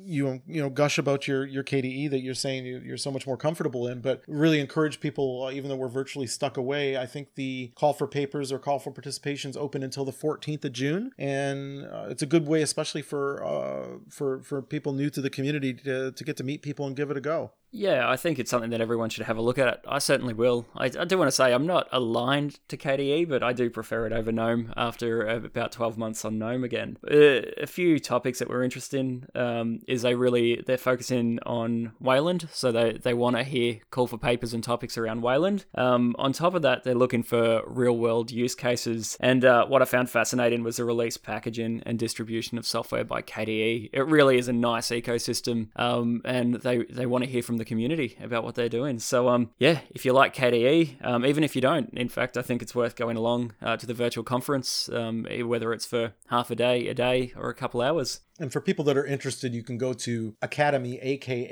you 0.06 0.42
you 0.48 0.62
know 0.62 0.70
gush 0.70 0.98
about 0.98 1.28
your 1.28 1.46
your 1.46 1.64
KDE 1.64 2.10
that 2.12 2.22
you're 2.22 2.34
saying 2.34 2.66
you're 2.66 2.98
so 2.98 3.12
much 3.12 3.26
more 3.26 3.38
comfortable 3.38 3.88
in, 3.88 4.02
but 4.02 4.24
really 4.28 4.60
encourage 4.60 5.00
people, 5.00 5.46
uh, 5.46 5.52
even 5.52 5.70
though 5.70 5.76
we're 5.76 5.88
virtually 5.88 6.28
stuck 6.28 6.58
away. 6.58 6.98
I 6.98 7.06
think 7.06 7.36
the 7.36 7.72
call 7.76 7.94
for 7.94 8.08
papers 8.08 8.52
or 8.52 8.60
call 8.60 8.80
for 8.80 8.92
participations 8.92 9.58
open 9.58 9.84
until 9.84 10.06
the 10.06 10.12
14th 10.12 10.66
of 10.66 10.74
June, 10.74 11.12
and 11.18 11.86
uh, 11.86 12.08
it's 12.10 12.22
a 12.22 12.28
good 12.28 12.48
way, 12.48 12.62
especially 12.62 13.02
for 13.02 13.44
uh, 13.44 14.00
for 14.10 14.42
for 14.42 14.62
people 14.62 14.94
new 14.94 15.10
to 15.10 15.22
the 15.22 15.30
community, 15.30 15.74
to 15.74 16.12
to 16.12 16.24
get 16.24 16.38
to 16.38 16.44
meet 16.44 16.62
people 16.62 16.88
and 16.88 16.96
give 16.96 17.12
it 17.12 17.18
a 17.18 17.22
go. 17.22 17.52
Yeah, 17.76 18.10
I 18.10 18.16
think 18.16 18.40
it's 18.40 18.50
something 18.50 18.70
that 18.70 18.80
everyone 18.80 19.10
should 19.10 19.26
have 19.26 19.38
a 19.38 19.42
look 19.42 19.58
at. 19.58 19.84
I 19.86 20.00
certainly 20.00 20.34
will. 20.34 20.66
I, 20.78 20.86
I, 20.86 21.04
do 21.04 21.18
want 21.18 21.28
to 21.28 21.34
say 21.34 21.54
I'm 21.54 21.68
not 21.68 21.90
aligned 21.92 22.58
to 22.70 22.78
KDE, 22.78 23.28
but 23.28 23.44
I 23.44 23.52
do 23.52 23.70
prefer 23.70 24.06
it 24.06 24.14
over 24.14 24.32
GNOME 24.32 24.74
after 24.78 25.28
about 25.28 25.74
12 25.74 25.98
months 25.98 26.24
on 26.24 26.40
GNOME 26.40 26.64
again. 26.64 26.98
Uh, 27.06 27.52
a 27.62 27.68
few 27.68 28.00
topics 28.00 28.40
that 28.40 28.48
we're 28.48 28.64
interested 28.64 28.98
in 29.02 29.28
um, 29.36 29.82
is 29.90 30.04
they 30.04 30.16
really 30.16 30.64
they're 30.66 30.78
focusing 30.78 31.38
on 31.46 31.92
Wayland, 32.00 32.48
so 32.54 32.72
they 32.72 32.94
they 32.94 33.14
want 33.14 33.36
to 33.36 33.44
hear 33.44 33.80
call 33.92 34.08
for 34.08 34.18
papers 34.18 34.54
and 34.54 34.64
topics 34.64 34.98
around 34.98 35.22
Wayland. 35.22 35.66
Um, 35.76 36.16
on 36.18 36.32
top 36.32 36.54
of 36.54 36.62
that, 36.62 36.86
they're 36.86 36.96
looking 36.96 37.24
for 37.24 37.62
real 37.68 37.98
world 37.98 38.32
use 38.32 38.56
cases. 38.56 39.18
And 39.20 39.44
uh, 39.44 39.66
what 39.66 39.82
I 39.82 39.86
found 39.86 40.10
fascinating 40.10 40.64
was 40.64 40.78
the 40.78 40.86
release 40.86 41.18
packaging 41.18 41.84
and 41.86 42.00
distribution 42.00 42.58
of 42.58 42.66
software 42.66 43.04
by 43.04 43.22
KDE. 43.22 43.90
It 43.92 44.06
really 44.08 44.38
is 44.38 44.48
a 44.48 44.54
nice 44.54 44.92
ecosystem, 44.92 45.68
um, 45.76 46.22
and 46.24 46.56
they 46.56 46.84
they 46.86 47.06
want 47.06 47.26
to 47.26 47.30
hear 47.30 47.44
from 47.44 47.58
the 47.58 47.65
the 47.66 47.70
community 47.70 48.18
about 48.22 48.44
what 48.44 48.56
they're 48.56 48.70
doing. 48.70 49.00
So, 49.00 49.30
um, 49.30 49.52
yeah, 49.58 49.80
if 49.90 50.06
you 50.06 50.14
like 50.14 50.36
KDE, 50.36 51.06
um, 51.06 51.26
even 51.26 51.44
if 51.44 51.56
you 51.56 51.62
don't, 51.62 51.90
in 51.94 52.10
fact, 52.10 52.38
I 52.38 52.42
think 52.42 52.62
it's 52.62 52.76
worth 52.76 52.96
going 52.96 53.18
along 53.18 53.54
uh, 53.62 53.76
to 53.78 53.86
the 53.86 53.94
virtual 53.94 54.24
conference, 54.24 54.90
um, 54.90 55.26
whether 55.44 55.74
it's 55.74 55.86
for 55.86 56.14
half 56.28 56.52
a 56.52 56.56
day, 56.56 56.88
a 56.88 56.94
day, 56.94 57.34
or 57.36 57.50
a 57.50 57.56
couple 57.56 57.82
hours. 57.82 58.22
And 58.40 58.52
for 58.52 58.60
people 58.60 58.84
that 58.86 58.98
are 58.98 59.06
interested, 59.06 59.54
you 59.54 59.64
can 59.64 59.78
go 59.78 59.94
to 59.94 60.36
Akademy, 60.42 61.00
A-K-A-D-E-M-Y 61.02 61.44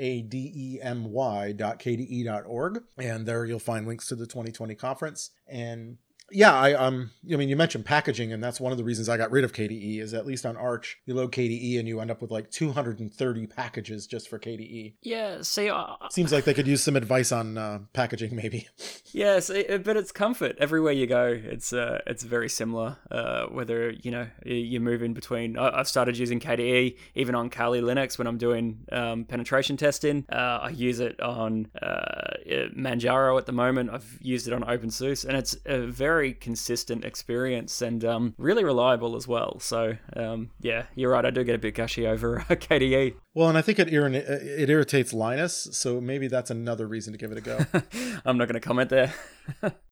dot 1.52 1.78
KDE 1.78 2.24
dot 2.26 2.44
org, 2.46 2.82
and 2.98 3.24
there 3.26 3.46
you'll 3.46 3.58
find 3.58 3.86
links 3.86 4.06
to 4.08 4.14
the 4.14 4.26
2020 4.26 4.74
conference. 4.74 5.30
And 5.48 5.96
yeah, 6.30 6.52
I 6.52 6.72
um, 6.74 7.10
I 7.30 7.36
mean, 7.36 7.48
you 7.48 7.56
mentioned 7.56 7.84
packaging, 7.84 8.32
and 8.32 8.42
that's 8.42 8.60
one 8.60 8.72
of 8.72 8.78
the 8.78 8.84
reasons 8.84 9.08
I 9.08 9.16
got 9.16 9.30
rid 9.30 9.44
of 9.44 9.52
KDE. 9.52 10.00
Is 10.00 10.14
at 10.14 10.26
least 10.26 10.46
on 10.46 10.56
Arch, 10.56 10.98
you 11.06 11.14
load 11.14 11.32
KDE 11.32 11.78
and 11.78 11.86
you 11.86 12.00
end 12.00 12.10
up 12.10 12.22
with 12.22 12.30
like 12.30 12.50
230 12.50 13.46
packages 13.46 14.06
just 14.06 14.28
for 14.28 14.38
KDE. 14.38 14.94
Yeah, 15.02 15.42
see, 15.42 15.68
uh, 15.68 15.94
seems 16.10 16.32
like 16.32 16.44
they 16.44 16.54
could 16.54 16.66
use 16.66 16.82
some 16.82 16.96
advice 16.96 17.30
on 17.30 17.58
uh, 17.58 17.80
packaging, 17.92 18.34
maybe. 18.44 18.68
yes, 19.12 19.48
but 19.48 19.96
it's 19.96 20.12
comfort 20.12 20.56
everywhere 20.58 20.92
you 20.92 21.06
go. 21.06 21.26
It's 21.26 21.72
uh, 21.72 22.00
it's 22.06 22.22
very 22.22 22.48
similar. 22.48 22.96
Uh, 23.10 23.46
whether 23.46 23.90
you 23.90 24.10
know 24.10 24.26
you 24.44 24.80
move 24.80 25.02
in 25.02 25.14
between. 25.14 25.58
I've 25.58 25.88
started 25.88 26.16
using 26.16 26.40
KDE 26.40 26.96
even 27.14 27.34
on 27.34 27.50
Kali 27.50 27.80
Linux 27.80 28.18
when 28.18 28.26
I'm 28.26 28.38
doing 28.38 28.86
um, 28.92 29.24
penetration 29.24 29.76
testing. 29.76 30.24
Uh, 30.32 30.60
I 30.62 30.68
use 30.70 31.00
it 31.00 31.20
on 31.20 31.68
uh, 31.80 32.34
Manjaro 32.76 33.38
at 33.38 33.46
the 33.46 33.52
moment. 33.52 33.90
I've 33.90 34.18
used 34.20 34.46
it 34.46 34.52
on 34.52 34.62
OpenSUSE, 34.62 35.24
and 35.26 35.36
it's 35.36 35.56
a 35.66 35.86
very 35.86 36.13
very 36.14 36.32
consistent 36.32 37.04
experience 37.04 37.82
and 37.82 38.04
um, 38.04 38.34
really 38.38 38.62
reliable 38.62 39.16
as 39.16 39.26
well. 39.26 39.58
So 39.58 39.96
um, 40.14 40.50
yeah, 40.60 40.84
you're 40.94 41.10
right. 41.10 41.24
I 41.24 41.30
do 41.30 41.42
get 41.42 41.56
a 41.56 41.58
bit 41.58 41.74
gushy 41.74 42.06
over 42.06 42.38
KDE. 42.48 43.16
Well, 43.34 43.48
and 43.48 43.58
I 43.58 43.62
think 43.62 43.80
it 43.80 43.92
it 43.92 44.70
irritates 44.70 45.12
Linus, 45.12 45.68
so 45.72 46.00
maybe 46.00 46.28
that's 46.28 46.50
another 46.50 46.86
reason 46.86 47.12
to 47.12 47.18
give 47.18 47.32
it 47.32 47.38
a 47.38 47.40
go. 47.40 47.58
I'm 48.24 48.38
not 48.38 48.46
going 48.46 48.54
to 48.54 48.60
comment 48.60 48.90
there. 48.90 49.12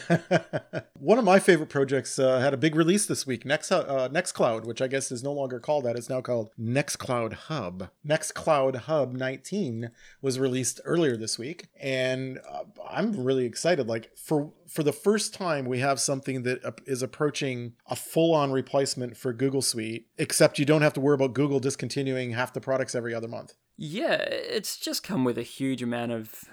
One 0.98 1.18
of 1.18 1.24
my 1.24 1.38
favorite 1.38 1.68
projects 1.68 2.18
uh, 2.18 2.40
had 2.40 2.54
a 2.54 2.56
big 2.56 2.74
release 2.74 3.06
this 3.06 3.26
week. 3.26 3.44
Next, 3.44 3.70
uh, 3.72 4.08
Nextcloud, 4.10 4.64
which 4.64 4.80
I 4.80 4.86
guess 4.86 5.10
is 5.10 5.22
no 5.22 5.32
longer 5.32 5.60
called 5.60 5.84
that, 5.84 5.96
it's 5.96 6.08
now 6.08 6.20
called 6.20 6.50
Nextcloud 6.60 7.32
Hub. 7.32 7.90
Nextcloud 8.06 8.76
Hub 8.76 9.12
19 9.12 9.90
was 10.20 10.38
released 10.38 10.80
earlier 10.84 11.16
this 11.16 11.38
week, 11.38 11.68
and 11.80 12.38
uh, 12.50 12.64
I'm 12.88 13.24
really 13.24 13.44
excited. 13.44 13.88
Like 13.88 14.16
for 14.16 14.52
for 14.68 14.82
the 14.82 14.92
first 14.92 15.34
time, 15.34 15.66
we 15.66 15.80
have 15.80 16.00
something 16.00 16.44
that 16.44 16.80
is 16.86 17.02
approaching 17.02 17.74
a 17.86 17.96
full-on 17.96 18.52
replacement 18.52 19.16
for 19.16 19.32
Google 19.32 19.62
Suite, 19.62 20.06
except 20.16 20.58
you 20.58 20.64
don't 20.64 20.82
have 20.82 20.94
to 20.94 21.00
worry 21.00 21.14
about 21.14 21.34
Google 21.34 21.60
discontinuing 21.60 22.30
half 22.30 22.54
the 22.54 22.60
products 22.60 22.94
every 22.94 23.12
other 23.12 23.28
month. 23.28 23.54
Yeah, 23.76 24.14
it's 24.14 24.78
just 24.78 25.02
come 25.02 25.24
with 25.24 25.36
a 25.36 25.42
huge 25.42 25.82
amount 25.82 26.12
of 26.12 26.44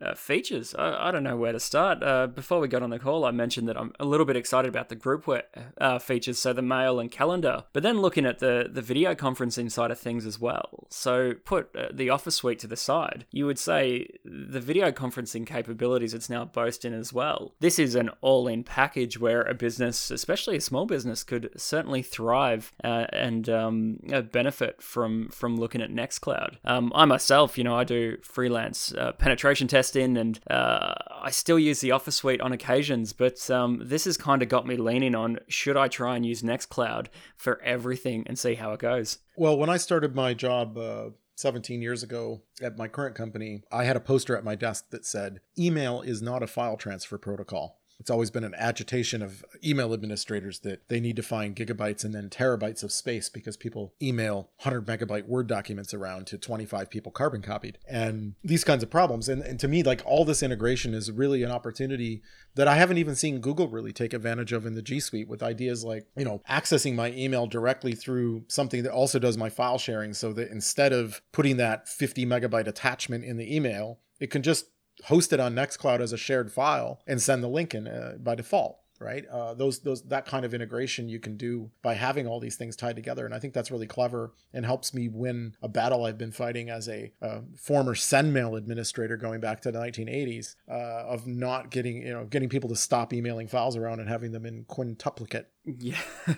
uh, 0.00 0.14
features. 0.14 0.74
I, 0.74 1.08
I, 1.08 1.10
don't 1.10 1.22
know 1.22 1.36
where 1.36 1.52
to 1.52 1.60
start. 1.60 2.02
Uh, 2.02 2.26
before 2.26 2.60
we 2.60 2.68
got 2.68 2.82
on 2.82 2.90
the 2.90 2.98
call, 2.98 3.24
I 3.24 3.30
mentioned 3.30 3.68
that 3.68 3.78
I'm 3.78 3.92
a 3.98 4.04
little 4.04 4.26
bit 4.26 4.36
excited 4.36 4.68
about 4.68 4.88
the 4.88 4.96
groupware 4.96 5.42
uh, 5.78 5.98
features, 5.98 6.38
so 6.38 6.52
the 6.52 6.62
mail 6.62 7.00
and 7.00 7.10
calendar. 7.10 7.64
But 7.72 7.82
then 7.82 8.00
looking 8.00 8.26
at 8.26 8.38
the 8.38 8.68
the 8.70 8.82
video 8.82 9.14
conferencing 9.14 9.70
side 9.70 9.90
of 9.90 9.98
things 9.98 10.26
as 10.26 10.38
well. 10.38 10.86
So 10.90 11.32
put 11.44 11.74
uh, 11.74 11.88
the 11.92 12.10
Office 12.10 12.34
suite 12.34 12.58
to 12.60 12.66
the 12.66 12.76
side, 12.76 13.24
you 13.30 13.46
would 13.46 13.58
say 13.58 14.08
the 14.24 14.60
video 14.60 14.92
conferencing 14.92 15.46
capabilities 15.46 16.12
it's 16.12 16.28
now 16.28 16.44
boasting 16.44 16.92
as 16.92 17.12
well. 17.12 17.54
This 17.60 17.78
is 17.78 17.94
an 17.94 18.10
all-in 18.20 18.64
package 18.64 19.18
where 19.18 19.42
a 19.42 19.54
business, 19.54 20.10
especially 20.10 20.56
a 20.56 20.60
small 20.60 20.86
business, 20.86 21.24
could 21.24 21.50
certainly 21.56 22.02
thrive 22.02 22.72
uh, 22.84 23.06
and 23.12 23.48
um, 23.48 24.00
uh, 24.12 24.20
benefit 24.20 24.82
from 24.82 25.28
from 25.30 25.56
looking 25.56 25.80
at 25.80 25.90
Nextcloud. 25.90 26.56
Um, 26.64 26.92
I 26.94 27.06
myself, 27.06 27.56
you 27.56 27.64
know, 27.64 27.76
I 27.76 27.84
do 27.84 28.18
freelance 28.22 28.92
penetration 29.18 29.68
testing 29.68 29.85
in, 29.94 30.16
and 30.16 30.40
uh, 30.50 30.94
I 31.22 31.30
still 31.30 31.58
use 31.58 31.80
the 31.80 31.92
Office 31.92 32.16
Suite 32.16 32.40
on 32.40 32.52
occasions. 32.52 33.12
But 33.12 33.48
um, 33.50 33.82
this 33.84 34.06
has 34.06 34.16
kind 34.16 34.42
of 34.42 34.48
got 34.48 34.66
me 34.66 34.76
leaning 34.76 35.14
on 35.14 35.38
should 35.48 35.76
I 35.76 35.88
try 35.88 36.16
and 36.16 36.26
use 36.26 36.42
Nextcloud 36.42 37.06
for 37.36 37.62
everything 37.62 38.24
and 38.26 38.38
see 38.38 38.54
how 38.54 38.72
it 38.72 38.80
goes. 38.80 39.18
Well, 39.36 39.56
when 39.56 39.70
I 39.70 39.76
started 39.76 40.14
my 40.14 40.34
job. 40.34 40.76
Uh... 40.76 41.10
17 41.38 41.82
years 41.82 42.02
ago 42.02 42.40
at 42.62 42.78
my 42.78 42.88
current 42.88 43.14
company, 43.14 43.62
I 43.70 43.84
had 43.84 43.94
a 43.94 44.00
poster 44.00 44.38
at 44.38 44.42
my 44.42 44.54
desk 44.54 44.86
that 44.88 45.04
said, 45.04 45.40
Email 45.58 46.00
is 46.00 46.22
not 46.22 46.42
a 46.42 46.46
file 46.46 46.78
transfer 46.78 47.18
protocol. 47.18 47.78
It's 47.98 48.10
always 48.10 48.30
been 48.30 48.44
an 48.44 48.54
agitation 48.56 49.22
of 49.22 49.44
email 49.64 49.92
administrators 49.92 50.60
that 50.60 50.88
they 50.88 51.00
need 51.00 51.16
to 51.16 51.22
find 51.22 51.56
gigabytes 51.56 52.04
and 52.04 52.14
then 52.14 52.28
terabytes 52.28 52.82
of 52.82 52.92
space 52.92 53.28
because 53.28 53.56
people 53.56 53.94
email 54.02 54.50
100 54.62 54.86
megabyte 54.86 55.26
Word 55.26 55.46
documents 55.46 55.94
around 55.94 56.26
to 56.28 56.38
25 56.38 56.90
people 56.90 57.10
carbon 57.10 57.42
copied 57.42 57.78
and 57.88 58.34
these 58.44 58.64
kinds 58.64 58.82
of 58.82 58.90
problems. 58.90 59.28
And, 59.28 59.42
and 59.42 59.58
to 59.60 59.68
me, 59.68 59.82
like 59.82 60.02
all 60.04 60.24
this 60.24 60.42
integration 60.42 60.94
is 60.94 61.10
really 61.10 61.42
an 61.42 61.50
opportunity 61.50 62.22
that 62.54 62.68
I 62.68 62.76
haven't 62.76 62.98
even 62.98 63.16
seen 63.16 63.40
Google 63.40 63.68
really 63.68 63.92
take 63.92 64.12
advantage 64.12 64.52
of 64.52 64.66
in 64.66 64.74
the 64.74 64.82
G 64.82 65.00
Suite 65.00 65.28
with 65.28 65.42
ideas 65.42 65.84
like, 65.84 66.06
you 66.16 66.24
know, 66.24 66.42
accessing 66.48 66.94
my 66.94 67.12
email 67.12 67.46
directly 67.46 67.94
through 67.94 68.44
something 68.48 68.82
that 68.82 68.92
also 68.92 69.18
does 69.18 69.36
my 69.36 69.48
file 69.48 69.78
sharing 69.78 70.12
so 70.12 70.32
that 70.34 70.50
instead 70.50 70.92
of 70.92 71.22
putting 71.32 71.56
that 71.56 71.88
50 71.88 72.26
megabyte 72.26 72.66
attachment 72.66 73.24
in 73.24 73.36
the 73.36 73.54
email, 73.54 74.00
it 74.20 74.30
can 74.30 74.42
just 74.42 74.66
host 75.04 75.32
it 75.32 75.40
on 75.40 75.54
Nextcloud 75.54 76.00
as 76.00 76.12
a 76.12 76.18
shared 76.18 76.52
file 76.52 77.00
and 77.06 77.20
send 77.20 77.42
the 77.42 77.48
link 77.48 77.74
in 77.74 77.86
uh, 77.86 78.16
by 78.18 78.34
default 78.34 78.78
right? 79.00 79.26
Uh, 79.26 79.54
those 79.54 79.80
those 79.80 80.02
that 80.04 80.26
kind 80.26 80.44
of 80.44 80.54
integration 80.54 81.08
you 81.08 81.18
can 81.18 81.36
do 81.36 81.70
by 81.82 81.94
having 81.94 82.26
all 82.26 82.40
these 82.40 82.56
things 82.56 82.76
tied 82.76 82.96
together 82.96 83.24
and 83.24 83.34
i 83.34 83.38
think 83.38 83.54
that's 83.54 83.70
really 83.70 83.86
clever 83.86 84.32
and 84.52 84.64
helps 84.64 84.94
me 84.94 85.08
win 85.08 85.54
a 85.62 85.68
battle 85.68 86.04
i've 86.04 86.18
been 86.18 86.32
fighting 86.32 86.70
as 86.70 86.88
a 86.88 87.12
uh, 87.22 87.40
former 87.56 87.94
sendmail 87.94 88.56
administrator 88.56 89.16
going 89.16 89.40
back 89.40 89.60
to 89.60 89.70
the 89.70 89.78
1980s 89.78 90.56
uh, 90.68 90.72
of 90.72 91.26
not 91.26 91.70
getting 91.70 92.02
you 92.02 92.12
know 92.12 92.24
getting 92.24 92.48
people 92.48 92.68
to 92.68 92.76
stop 92.76 93.12
emailing 93.12 93.48
files 93.48 93.76
around 93.76 94.00
and 94.00 94.08
having 94.08 94.32
them 94.32 94.46
in 94.46 94.64
quintuplicate. 94.64 95.46
Yeah. 95.64 96.00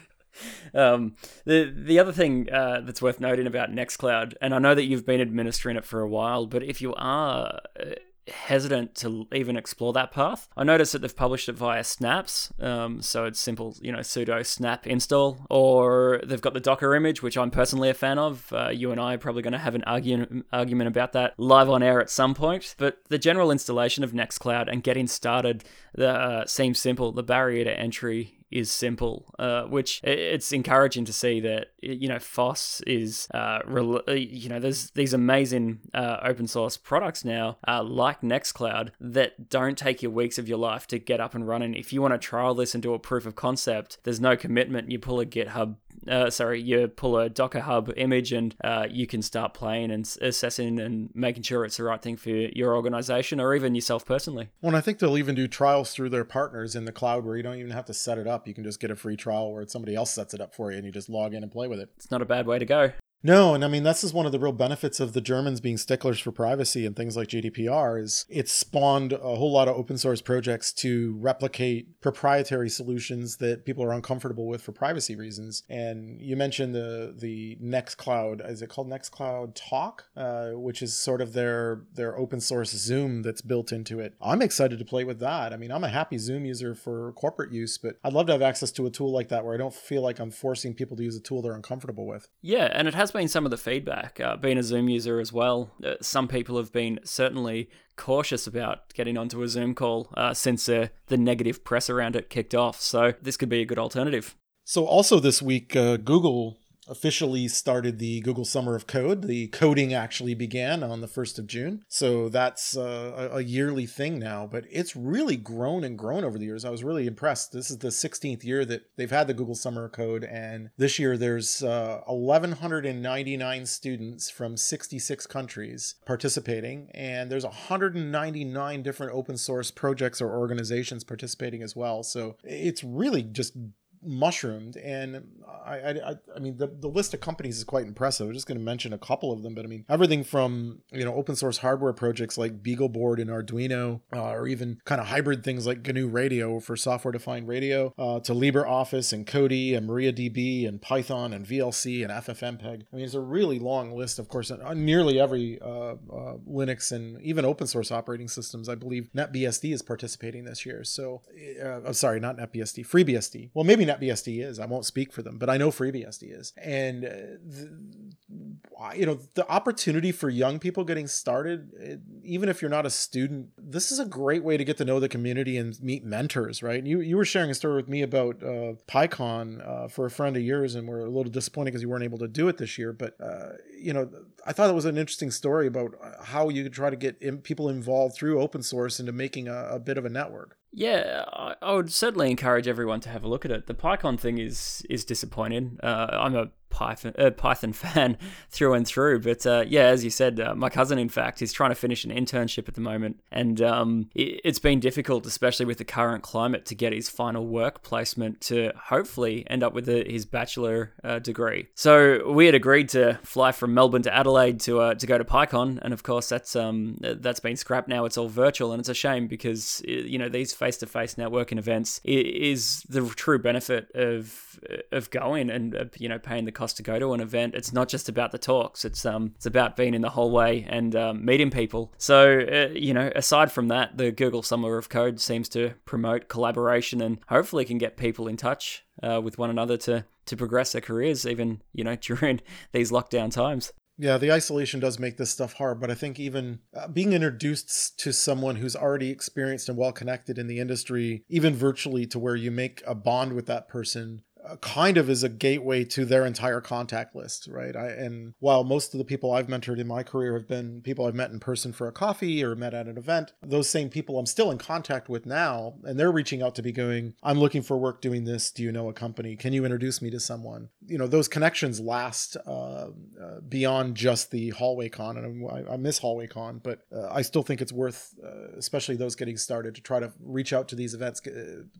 Um, 0.72 1.16
the 1.46 1.72
the 1.76 1.98
other 1.98 2.12
thing 2.12 2.48
uh, 2.52 2.82
that's 2.82 3.02
worth 3.02 3.18
noting 3.18 3.48
about 3.48 3.72
Nextcloud, 3.72 4.34
and 4.40 4.54
I 4.54 4.60
know 4.60 4.72
that 4.72 4.84
you've 4.84 5.04
been 5.04 5.20
administering 5.20 5.76
it 5.76 5.84
for 5.84 6.00
a 6.00 6.08
while, 6.08 6.46
but 6.46 6.62
if 6.62 6.80
you 6.80 6.94
are 6.94 7.58
uh, 7.80 7.94
hesitant 8.28 8.94
to 8.96 9.26
even 9.32 9.56
explore 9.56 9.92
that 9.92 10.10
path. 10.10 10.48
I 10.56 10.64
noticed 10.64 10.92
that 10.92 11.02
they've 11.02 11.14
published 11.16 11.48
it 11.48 11.54
via 11.54 11.84
snaps, 11.84 12.52
um, 12.60 13.02
so 13.02 13.24
it's 13.24 13.40
simple, 13.40 13.76
you 13.80 13.92
know, 13.92 13.98
sudo 13.98 14.44
snap 14.44 14.86
install, 14.86 15.46
or 15.50 16.20
they've 16.24 16.40
got 16.40 16.54
the 16.54 16.60
Docker 16.60 16.94
image, 16.94 17.22
which 17.22 17.36
I'm 17.36 17.50
personally 17.50 17.88
a 17.90 17.94
fan 17.94 18.18
of. 18.18 18.52
Uh, 18.52 18.68
you 18.68 18.92
and 18.92 19.00
I 19.00 19.14
are 19.14 19.18
probably 19.18 19.42
going 19.42 19.52
to 19.52 19.58
have 19.58 19.74
an 19.74 19.84
argument 19.84 20.46
argument 20.52 20.88
about 20.88 21.12
that 21.12 21.34
live 21.38 21.68
on 21.68 21.82
air 21.82 22.00
at 22.00 22.10
some 22.10 22.34
point. 22.34 22.74
But 22.78 22.98
the 23.08 23.18
general 23.18 23.50
installation 23.50 24.04
of 24.04 24.12
Nextcloud 24.12 24.70
and 24.70 24.82
getting 24.82 25.06
started 25.06 25.64
uh, 25.98 26.44
seems 26.46 26.78
simple. 26.78 27.12
The 27.12 27.22
barrier 27.22 27.64
to 27.64 27.78
entry 27.78 28.37
is 28.50 28.70
simple, 28.70 29.34
uh, 29.38 29.64
which 29.64 30.00
it's 30.02 30.52
encouraging 30.52 31.04
to 31.04 31.12
see 31.12 31.40
that 31.40 31.68
you 31.82 32.08
know 32.08 32.18
FOSS 32.18 32.82
is 32.86 33.28
uh, 33.34 33.60
uh, 33.66 34.12
you 34.12 34.48
know 34.48 34.58
there's 34.58 34.90
these 34.90 35.12
amazing 35.12 35.80
uh, 35.94 36.18
open 36.22 36.46
source 36.46 36.76
products 36.76 37.24
now 37.24 37.58
uh, 37.66 37.82
like 37.82 38.20
Nextcloud 38.22 38.90
that 39.00 39.50
don't 39.50 39.76
take 39.76 40.02
you 40.02 40.10
weeks 40.10 40.38
of 40.38 40.48
your 40.48 40.58
life 40.58 40.86
to 40.88 40.98
get 40.98 41.20
up 41.20 41.34
and 41.34 41.46
running. 41.46 41.74
If 41.74 41.92
you 41.92 42.02
want 42.02 42.14
to 42.14 42.18
trial 42.18 42.54
this 42.54 42.74
and 42.74 42.82
do 42.82 42.94
a 42.94 42.98
proof 42.98 43.26
of 43.26 43.34
concept, 43.34 43.98
there's 44.04 44.20
no 44.20 44.36
commitment. 44.36 44.90
You 44.90 44.98
pull 44.98 45.20
a 45.20 45.26
GitHub 45.26 45.76
uh, 46.08 46.30
sorry, 46.30 46.60
you 46.60 46.88
pull 46.88 47.18
a 47.18 47.28
Docker 47.28 47.60
Hub 47.60 47.92
image 47.96 48.32
and 48.32 48.54
uh, 48.64 48.86
you 48.90 49.06
can 49.06 49.22
start 49.22 49.54
playing 49.54 49.90
and 49.90 50.04
assessing 50.20 50.78
and 50.78 51.10
making 51.14 51.42
sure 51.42 51.64
it's 51.64 51.76
the 51.76 51.84
right 51.84 52.00
thing 52.00 52.16
for 52.16 52.30
your 52.30 52.74
organization 52.74 53.40
or 53.40 53.54
even 53.54 53.74
yourself 53.74 54.04
personally. 54.04 54.48
Well, 54.62 54.76
I 54.76 54.80
think 54.80 54.98
they'll 54.98 55.18
even 55.18 55.34
do 55.34 55.48
trials 55.48 55.92
through 55.92 56.10
their 56.10 56.24
partners 56.24 56.74
in 56.74 56.84
the 56.84 56.92
cloud 56.92 57.24
where 57.24 57.36
you 57.36 57.42
don't 57.42 57.56
even 57.56 57.70
have 57.70 57.86
to 57.86 57.94
set 57.94 58.18
it 58.18 58.26
up. 58.26 58.46
You 58.46 58.54
can 58.54 58.64
just 58.64 58.80
get 58.80 58.90
a 58.90 58.96
free 58.96 59.16
trial 59.16 59.52
where 59.52 59.66
somebody 59.66 59.94
else 59.94 60.10
sets 60.10 60.34
it 60.34 60.40
up 60.40 60.54
for 60.54 60.70
you 60.70 60.78
and 60.78 60.86
you 60.86 60.92
just 60.92 61.08
log 61.08 61.34
in 61.34 61.42
and 61.42 61.52
play 61.52 61.68
with 61.68 61.80
it. 61.80 61.90
It's 61.96 62.10
not 62.10 62.22
a 62.22 62.26
bad 62.26 62.46
way 62.46 62.58
to 62.58 62.64
go. 62.64 62.92
No, 63.22 63.54
and 63.54 63.64
I 63.64 63.68
mean 63.68 63.82
this 63.82 64.04
is 64.04 64.12
one 64.12 64.26
of 64.26 64.32
the 64.32 64.38
real 64.38 64.52
benefits 64.52 65.00
of 65.00 65.12
the 65.12 65.20
Germans 65.20 65.60
being 65.60 65.76
sticklers 65.76 66.20
for 66.20 66.30
privacy 66.30 66.86
and 66.86 66.94
things 66.94 67.16
like 67.16 67.28
GDPR 67.28 68.00
is 68.00 68.24
it 68.28 68.48
spawned 68.48 69.12
a 69.12 69.18
whole 69.18 69.52
lot 69.52 69.66
of 69.66 69.76
open 69.76 69.98
source 69.98 70.22
projects 70.22 70.72
to 70.74 71.16
replicate 71.18 72.00
proprietary 72.00 72.68
solutions 72.68 73.38
that 73.38 73.64
people 73.64 73.82
are 73.82 73.92
uncomfortable 73.92 74.46
with 74.46 74.62
for 74.62 74.72
privacy 74.72 75.16
reasons. 75.16 75.64
And 75.68 76.20
you 76.20 76.36
mentioned 76.36 76.74
the 76.74 77.14
the 77.16 77.58
Nextcloud, 77.62 78.48
is 78.48 78.62
it 78.62 78.68
called 78.68 78.88
Nextcloud 78.88 79.52
Talk, 79.54 80.04
uh, 80.16 80.50
which 80.50 80.80
is 80.80 80.94
sort 80.94 81.20
of 81.20 81.32
their 81.32 81.82
their 81.94 82.16
open 82.16 82.40
source 82.40 82.70
Zoom 82.70 83.22
that's 83.22 83.42
built 83.42 83.72
into 83.72 83.98
it. 83.98 84.14
I'm 84.20 84.42
excited 84.42 84.78
to 84.78 84.84
play 84.84 85.02
with 85.02 85.18
that. 85.20 85.52
I 85.52 85.56
mean, 85.56 85.72
I'm 85.72 85.84
a 85.84 85.88
happy 85.88 86.18
Zoom 86.18 86.44
user 86.44 86.74
for 86.74 87.12
corporate 87.12 87.52
use, 87.52 87.78
but 87.78 87.96
I'd 88.04 88.12
love 88.12 88.26
to 88.26 88.32
have 88.32 88.42
access 88.42 88.70
to 88.72 88.86
a 88.86 88.90
tool 88.90 89.12
like 89.12 89.28
that 89.28 89.44
where 89.44 89.54
I 89.54 89.58
don't 89.58 89.74
feel 89.74 90.02
like 90.02 90.20
I'm 90.20 90.30
forcing 90.30 90.74
people 90.74 90.96
to 90.96 91.02
use 91.02 91.16
a 91.16 91.20
tool 91.20 91.42
they're 91.42 91.54
uncomfortable 91.54 92.06
with. 92.06 92.28
Yeah, 92.42 92.70
and 92.72 92.86
it 92.86 92.94
has 92.94 93.07
has 93.08 93.20
been 93.20 93.28
some 93.28 93.46
of 93.46 93.50
the 93.50 93.56
feedback. 93.56 94.20
Uh, 94.20 94.36
being 94.36 94.58
a 94.58 94.62
Zoom 94.62 94.88
user 94.88 95.18
as 95.18 95.32
well, 95.32 95.72
uh, 95.82 95.94
some 96.02 96.28
people 96.28 96.58
have 96.58 96.72
been 96.72 97.00
certainly 97.04 97.70
cautious 97.96 98.46
about 98.46 98.92
getting 98.92 99.16
onto 99.16 99.42
a 99.42 99.48
Zoom 99.48 99.74
call 99.74 100.12
uh, 100.14 100.34
since 100.34 100.68
uh, 100.68 100.88
the 101.06 101.16
negative 101.16 101.64
press 101.64 101.88
around 101.88 102.16
it 102.16 102.28
kicked 102.28 102.54
off. 102.54 102.80
So 102.80 103.14
this 103.22 103.38
could 103.38 103.48
be 103.48 103.62
a 103.62 103.64
good 103.64 103.78
alternative. 103.78 104.36
So 104.64 104.84
also 104.84 105.20
this 105.20 105.40
week, 105.40 105.74
uh, 105.74 105.96
Google 105.96 106.58
officially 106.88 107.48
started 107.48 107.98
the 107.98 108.20
Google 108.20 108.44
Summer 108.44 108.74
of 108.74 108.86
Code. 108.86 109.22
The 109.22 109.48
coding 109.48 109.92
actually 109.94 110.34
began 110.34 110.82
on 110.82 111.00
the 111.00 111.06
1st 111.06 111.38
of 111.38 111.46
June. 111.46 111.84
So 111.88 112.28
that's 112.28 112.76
uh, 112.76 113.30
a 113.32 113.42
yearly 113.42 113.86
thing 113.86 114.18
now, 114.18 114.46
but 114.46 114.64
it's 114.70 114.96
really 114.96 115.36
grown 115.36 115.84
and 115.84 115.98
grown 115.98 116.24
over 116.24 116.38
the 116.38 116.44
years. 116.44 116.64
I 116.64 116.70
was 116.70 116.84
really 116.84 117.06
impressed. 117.06 117.52
This 117.52 117.70
is 117.70 117.78
the 117.78 117.88
16th 117.88 118.44
year 118.44 118.64
that 118.64 118.82
they've 118.96 119.10
had 119.10 119.26
the 119.26 119.34
Google 119.34 119.54
Summer 119.54 119.84
of 119.84 119.92
Code, 119.92 120.24
and 120.24 120.70
this 120.76 120.98
year 120.98 121.16
there's 121.16 121.62
uh, 121.62 122.00
1,199 122.06 123.66
students 123.66 124.30
from 124.30 124.56
66 124.56 125.26
countries 125.26 125.94
participating, 126.06 126.90
and 126.94 127.30
there's 127.30 127.44
199 127.44 128.82
different 128.82 129.12
open 129.12 129.36
source 129.36 129.70
projects 129.70 130.20
or 130.20 130.36
organizations 130.36 131.04
participating 131.04 131.62
as 131.62 131.76
well. 131.76 132.02
So 132.02 132.36
it's 132.44 132.84
really 132.84 133.22
just 133.22 133.54
mushroomed 134.02 134.76
and 134.76 135.22
I, 135.66 135.76
I 135.76 136.14
i 136.34 136.38
mean 136.38 136.56
the, 136.56 136.66
the 136.66 136.88
list 136.88 137.14
of 137.14 137.20
companies 137.20 137.58
is 137.58 137.64
quite 137.64 137.86
impressive. 137.86 138.28
I'm 138.28 138.34
just 138.34 138.46
going 138.46 138.58
to 138.58 138.64
mention 138.64 138.92
a 138.92 138.98
couple 138.98 139.32
of 139.32 139.42
them 139.42 139.54
but 139.54 139.64
i 139.64 139.68
mean 139.68 139.84
everything 139.88 140.24
from 140.24 140.80
you 140.92 141.04
know 141.04 141.14
open 141.14 141.36
source 141.36 141.58
hardware 141.58 141.92
projects 141.92 142.38
like 142.38 142.62
beagleboard 142.62 143.20
and 143.20 143.30
arduino 143.30 144.00
uh, 144.14 144.30
or 144.30 144.46
even 144.46 144.80
kind 144.84 145.00
of 145.00 145.08
hybrid 145.08 145.44
things 145.44 145.66
like 145.66 145.86
gnu 145.86 146.08
radio 146.08 146.60
for 146.60 146.76
software 146.76 147.12
defined 147.12 147.48
radio 147.48 147.92
uh, 147.98 148.20
to 148.20 148.32
libreoffice 148.32 149.12
and 149.12 149.26
kodi 149.26 149.76
and 149.76 149.88
mariadb 149.88 150.66
and 150.66 150.80
python 150.80 151.32
and 151.32 151.46
vlc 151.46 152.02
and 152.02 152.12
ffmpeg 152.24 152.82
i 152.92 152.96
mean 152.96 153.04
it's 153.04 153.14
a 153.14 153.20
really 153.20 153.58
long 153.58 153.96
list 153.96 154.18
of 154.18 154.28
course 154.28 154.50
on 154.50 154.84
nearly 154.84 155.20
every 155.20 155.60
uh, 155.60 155.94
uh, 156.12 156.36
linux 156.48 156.92
and 156.92 157.20
even 157.22 157.44
open 157.44 157.66
source 157.66 157.90
operating 157.90 158.28
systems 158.28 158.68
i 158.68 158.74
believe 158.74 159.08
netbsd 159.14 159.72
is 159.72 159.82
participating 159.82 160.44
this 160.44 160.64
year. 160.64 160.84
So 160.84 161.22
uh, 161.62 161.80
I'm 161.86 161.94
sorry 161.94 162.20
not 162.20 162.36
netbsd 162.36 162.86
freebsd. 162.86 163.50
Well 163.54 163.64
maybe 163.64 163.84
NetBSD 163.88 164.44
is. 164.44 164.58
I 164.58 164.66
won't 164.66 164.84
speak 164.84 165.12
for 165.12 165.22
them, 165.22 165.38
but 165.38 165.48
I 165.48 165.56
know 165.56 165.70
FreeBSD 165.70 166.38
is. 166.38 166.52
And, 166.56 167.04
uh, 167.04 168.92
you 168.94 169.06
know, 169.06 169.18
the 169.34 169.48
opportunity 169.50 170.12
for 170.12 170.28
young 170.28 170.58
people 170.58 170.84
getting 170.84 171.06
started, 171.06 171.72
it, 171.74 172.00
even 172.22 172.48
if 172.48 172.60
you're 172.60 172.70
not 172.70 172.86
a 172.86 172.90
student, 172.90 173.48
this 173.56 173.90
is 173.90 173.98
a 173.98 174.04
great 174.04 174.44
way 174.44 174.56
to 174.56 174.64
get 174.64 174.76
to 174.76 174.84
know 174.84 175.00
the 175.00 175.08
community 175.08 175.56
and 175.56 175.80
meet 175.82 176.04
mentors, 176.04 176.62
right? 176.62 176.84
You, 176.84 177.00
you 177.00 177.16
were 177.16 177.24
sharing 177.24 177.50
a 177.50 177.54
story 177.54 177.76
with 177.76 177.88
me 177.88 178.02
about 178.02 178.42
uh, 178.42 178.74
PyCon 178.86 179.66
uh, 179.66 179.88
for 179.88 180.06
a 180.06 180.10
friend 180.10 180.36
of 180.36 180.42
yours, 180.42 180.74
and 180.74 180.86
we're 180.86 181.00
a 181.00 181.10
little 181.10 181.32
disappointed 181.32 181.70
because 181.70 181.82
you 181.82 181.88
weren't 181.88 182.04
able 182.04 182.18
to 182.18 182.28
do 182.28 182.48
it 182.48 182.58
this 182.58 182.78
year. 182.78 182.92
But, 182.92 183.16
uh, 183.20 183.54
you 183.80 183.92
know, 183.92 184.10
I 184.46 184.52
thought 184.52 184.68
it 184.68 184.74
was 184.74 184.84
an 184.84 184.98
interesting 184.98 185.30
story 185.30 185.66
about 185.66 185.94
how 186.22 186.50
you 186.50 186.62
could 186.62 186.74
try 186.74 186.90
to 186.90 186.96
get 186.96 187.16
in, 187.20 187.38
people 187.38 187.68
involved 187.68 188.14
through 188.14 188.40
open 188.40 188.62
source 188.62 189.00
into 189.00 189.12
making 189.12 189.48
a, 189.48 189.68
a 189.72 189.78
bit 189.78 189.96
of 189.96 190.04
a 190.04 190.10
network. 190.10 190.57
Yeah, 190.72 191.24
I, 191.32 191.72
would 191.72 191.92
certainly 191.92 192.30
encourage 192.30 192.68
everyone 192.68 193.00
to 193.00 193.08
have 193.08 193.24
a 193.24 193.28
look 193.28 193.44
at 193.44 193.50
it. 193.50 193.66
The 193.66 193.74
PyCon 193.74 194.20
thing 194.20 194.38
is 194.38 194.84
is 194.90 195.04
disappointing. 195.04 195.78
Uh, 195.82 196.08
I'm 196.12 196.36
a 196.36 196.50
Python 196.78 197.12
uh, 197.18 197.30
Python 197.30 197.72
fan 197.84 198.16
through 198.50 198.74
and 198.74 198.86
through. 198.86 199.18
But 199.18 199.44
uh, 199.44 199.64
yeah, 199.66 199.86
as 199.86 200.04
you 200.04 200.10
said, 200.10 200.38
uh, 200.38 200.54
my 200.54 200.70
cousin, 200.70 200.98
in 200.98 201.08
fact, 201.08 201.42
is 201.42 201.52
trying 201.52 201.70
to 201.70 201.74
finish 201.74 202.04
an 202.04 202.12
internship 202.12 202.68
at 202.68 202.74
the 202.74 202.80
moment, 202.80 203.20
and 203.32 203.60
um, 203.60 204.10
it, 204.14 204.40
has 204.46 204.60
been 204.60 204.78
difficult, 204.78 205.26
especially 205.26 205.66
with 205.66 205.78
the 205.78 205.84
current 205.84 206.22
climate, 206.22 206.64
to 206.66 206.76
get 206.76 206.92
his 206.92 207.08
final 207.08 207.46
work 207.46 207.82
placement 207.82 208.40
to 208.42 208.72
hopefully 208.76 209.44
end 209.50 209.64
up 209.64 209.74
with 209.74 209.88
a, 209.88 210.08
his 210.08 210.24
bachelor 210.24 210.92
uh, 211.02 211.18
degree. 211.18 211.66
So 211.74 212.30
we 212.30 212.46
had 212.46 212.54
agreed 212.54 212.88
to 212.90 213.18
fly 213.24 213.50
from 213.50 213.74
Melbourne 213.74 214.02
to 214.02 214.14
Adelaide 214.14 214.60
to 214.60 214.80
uh, 214.80 214.94
to 214.94 215.06
go 215.06 215.18
to 215.18 215.24
PyCon, 215.24 215.80
and 215.82 215.92
of 215.92 216.04
course 216.04 216.28
that's 216.28 216.54
um 216.54 216.96
that's 217.00 217.40
been 217.40 217.56
scrapped 217.56 217.88
now. 217.88 218.04
It's 218.04 218.16
all 218.16 218.28
virtual, 218.28 218.70
and 218.70 218.78
it's 218.78 218.88
a 218.88 218.94
shame 218.94 219.26
because 219.26 219.82
you 219.84 220.18
know 220.18 220.28
these 220.28 220.52
face 220.52 220.76
to 220.78 220.86
face 220.86 221.16
networking 221.16 221.58
events 221.58 222.00
is 222.04 222.84
the 222.88 223.04
true 223.08 223.40
benefit 223.40 223.90
of 223.96 224.60
of 224.92 225.10
going 225.10 225.50
and 225.50 225.74
uh, 225.74 225.84
you 225.98 226.08
know 226.08 226.18
paying 226.18 226.44
the 226.44 226.52
cost 226.52 226.67
to 226.74 226.82
go 226.82 226.98
to 226.98 227.12
an 227.12 227.20
event. 227.20 227.54
It's 227.54 227.72
not 227.72 227.88
just 227.88 228.08
about 228.08 228.32
the 228.32 228.38
talks. 228.38 228.84
It's 228.84 229.04
um 229.04 229.32
it's 229.36 229.46
about 229.46 229.76
being 229.76 229.94
in 229.94 230.02
the 230.02 230.10
hallway 230.10 230.66
and 230.68 230.94
um, 230.94 231.24
meeting 231.24 231.50
people. 231.50 231.92
So 231.98 232.40
uh, 232.40 232.72
you 232.72 232.94
know, 232.94 233.10
aside 233.14 233.52
from 233.52 233.68
that, 233.68 233.96
the 233.96 234.10
Google 234.10 234.42
Summer 234.42 234.76
of 234.76 234.88
Code 234.88 235.20
seems 235.20 235.48
to 235.50 235.74
promote 235.84 236.28
collaboration 236.28 237.00
and 237.00 237.18
hopefully 237.28 237.64
can 237.64 237.78
get 237.78 237.96
people 237.96 238.28
in 238.28 238.36
touch 238.36 238.84
uh, 239.02 239.20
with 239.22 239.38
one 239.38 239.50
another 239.50 239.76
to 239.78 240.04
to 240.26 240.36
progress 240.36 240.72
their 240.72 240.80
careers, 240.80 241.26
even 241.26 241.62
you 241.72 241.84
know 241.84 241.96
during 242.00 242.40
these 242.72 242.90
lockdown 242.90 243.30
times. 243.30 243.72
Yeah, 244.00 244.16
the 244.16 244.30
isolation 244.30 244.78
does 244.78 245.00
make 245.00 245.16
this 245.16 245.30
stuff 245.30 245.54
hard, 245.54 245.80
but 245.80 245.90
I 245.90 245.94
think 245.94 246.20
even 246.20 246.60
uh, 246.72 246.86
being 246.86 247.12
introduced 247.12 247.98
to 247.98 248.12
someone 248.12 248.54
who's 248.54 248.76
already 248.76 249.10
experienced 249.10 249.68
and 249.68 249.76
well 249.76 249.90
connected 249.90 250.38
in 250.38 250.46
the 250.46 250.60
industry, 250.60 251.24
even 251.28 251.56
virtually 251.56 252.06
to 252.06 252.18
where 252.18 252.36
you 252.36 252.52
make 252.52 252.80
a 252.86 252.94
bond 252.94 253.32
with 253.32 253.46
that 253.46 253.68
person, 253.68 254.22
kind 254.60 254.96
of 254.96 255.10
is 255.10 255.22
a 255.22 255.28
gateway 255.28 255.84
to 255.84 256.04
their 256.04 256.24
entire 256.24 256.60
contact 256.60 257.14
list, 257.14 257.48
right? 257.50 257.76
I, 257.76 257.88
and 257.88 258.34
while 258.38 258.64
most 258.64 258.94
of 258.94 258.98
the 258.98 259.04
people 259.04 259.32
I've 259.32 259.46
mentored 259.46 259.78
in 259.78 259.86
my 259.86 260.02
career 260.02 260.34
have 260.34 260.48
been 260.48 260.80
people 260.82 261.06
I've 261.06 261.14
met 261.14 261.30
in 261.30 261.40
person 261.40 261.72
for 261.72 261.86
a 261.86 261.92
coffee 261.92 262.42
or 262.42 262.54
met 262.54 262.74
at 262.74 262.86
an 262.86 262.96
event, 262.96 263.32
those 263.42 263.68
same 263.68 263.88
people 263.88 264.18
I'm 264.18 264.26
still 264.26 264.50
in 264.50 264.58
contact 264.58 265.08
with 265.08 265.26
now, 265.26 265.74
and 265.84 265.98
they're 265.98 266.12
reaching 266.12 266.42
out 266.42 266.54
to 266.56 266.62
be 266.62 266.72
going, 266.72 267.14
I'm 267.22 267.38
looking 267.38 267.62
for 267.62 267.76
work 267.76 268.00
doing 268.00 268.24
this. 268.24 268.50
Do 268.50 268.62
you 268.62 268.72
know 268.72 268.88
a 268.88 268.92
company? 268.92 269.36
Can 269.36 269.52
you 269.52 269.64
introduce 269.64 270.00
me 270.00 270.10
to 270.10 270.20
someone? 270.20 270.70
You 270.86 270.98
know, 270.98 271.06
those 271.06 271.28
connections 271.28 271.80
last 271.80 272.36
uh, 272.46 272.50
uh, 272.50 273.40
beyond 273.48 273.94
just 273.94 274.30
the 274.30 274.50
hallway 274.50 274.88
con, 274.88 275.18
and 275.18 275.50
I, 275.50 275.74
I 275.74 275.76
miss 275.76 275.98
hallway 275.98 276.26
con, 276.26 276.60
but 276.62 276.80
uh, 276.94 277.08
I 277.10 277.22
still 277.22 277.42
think 277.42 277.60
it's 277.60 277.72
worth, 277.72 278.14
uh, 278.24 278.56
especially 278.56 278.96
those 278.96 279.14
getting 279.14 279.36
started, 279.36 279.74
to 279.74 279.82
try 279.82 280.00
to 280.00 280.12
reach 280.20 280.52
out 280.52 280.68
to 280.68 280.76
these 280.76 280.94
events, 280.94 281.20
get, 281.20 281.34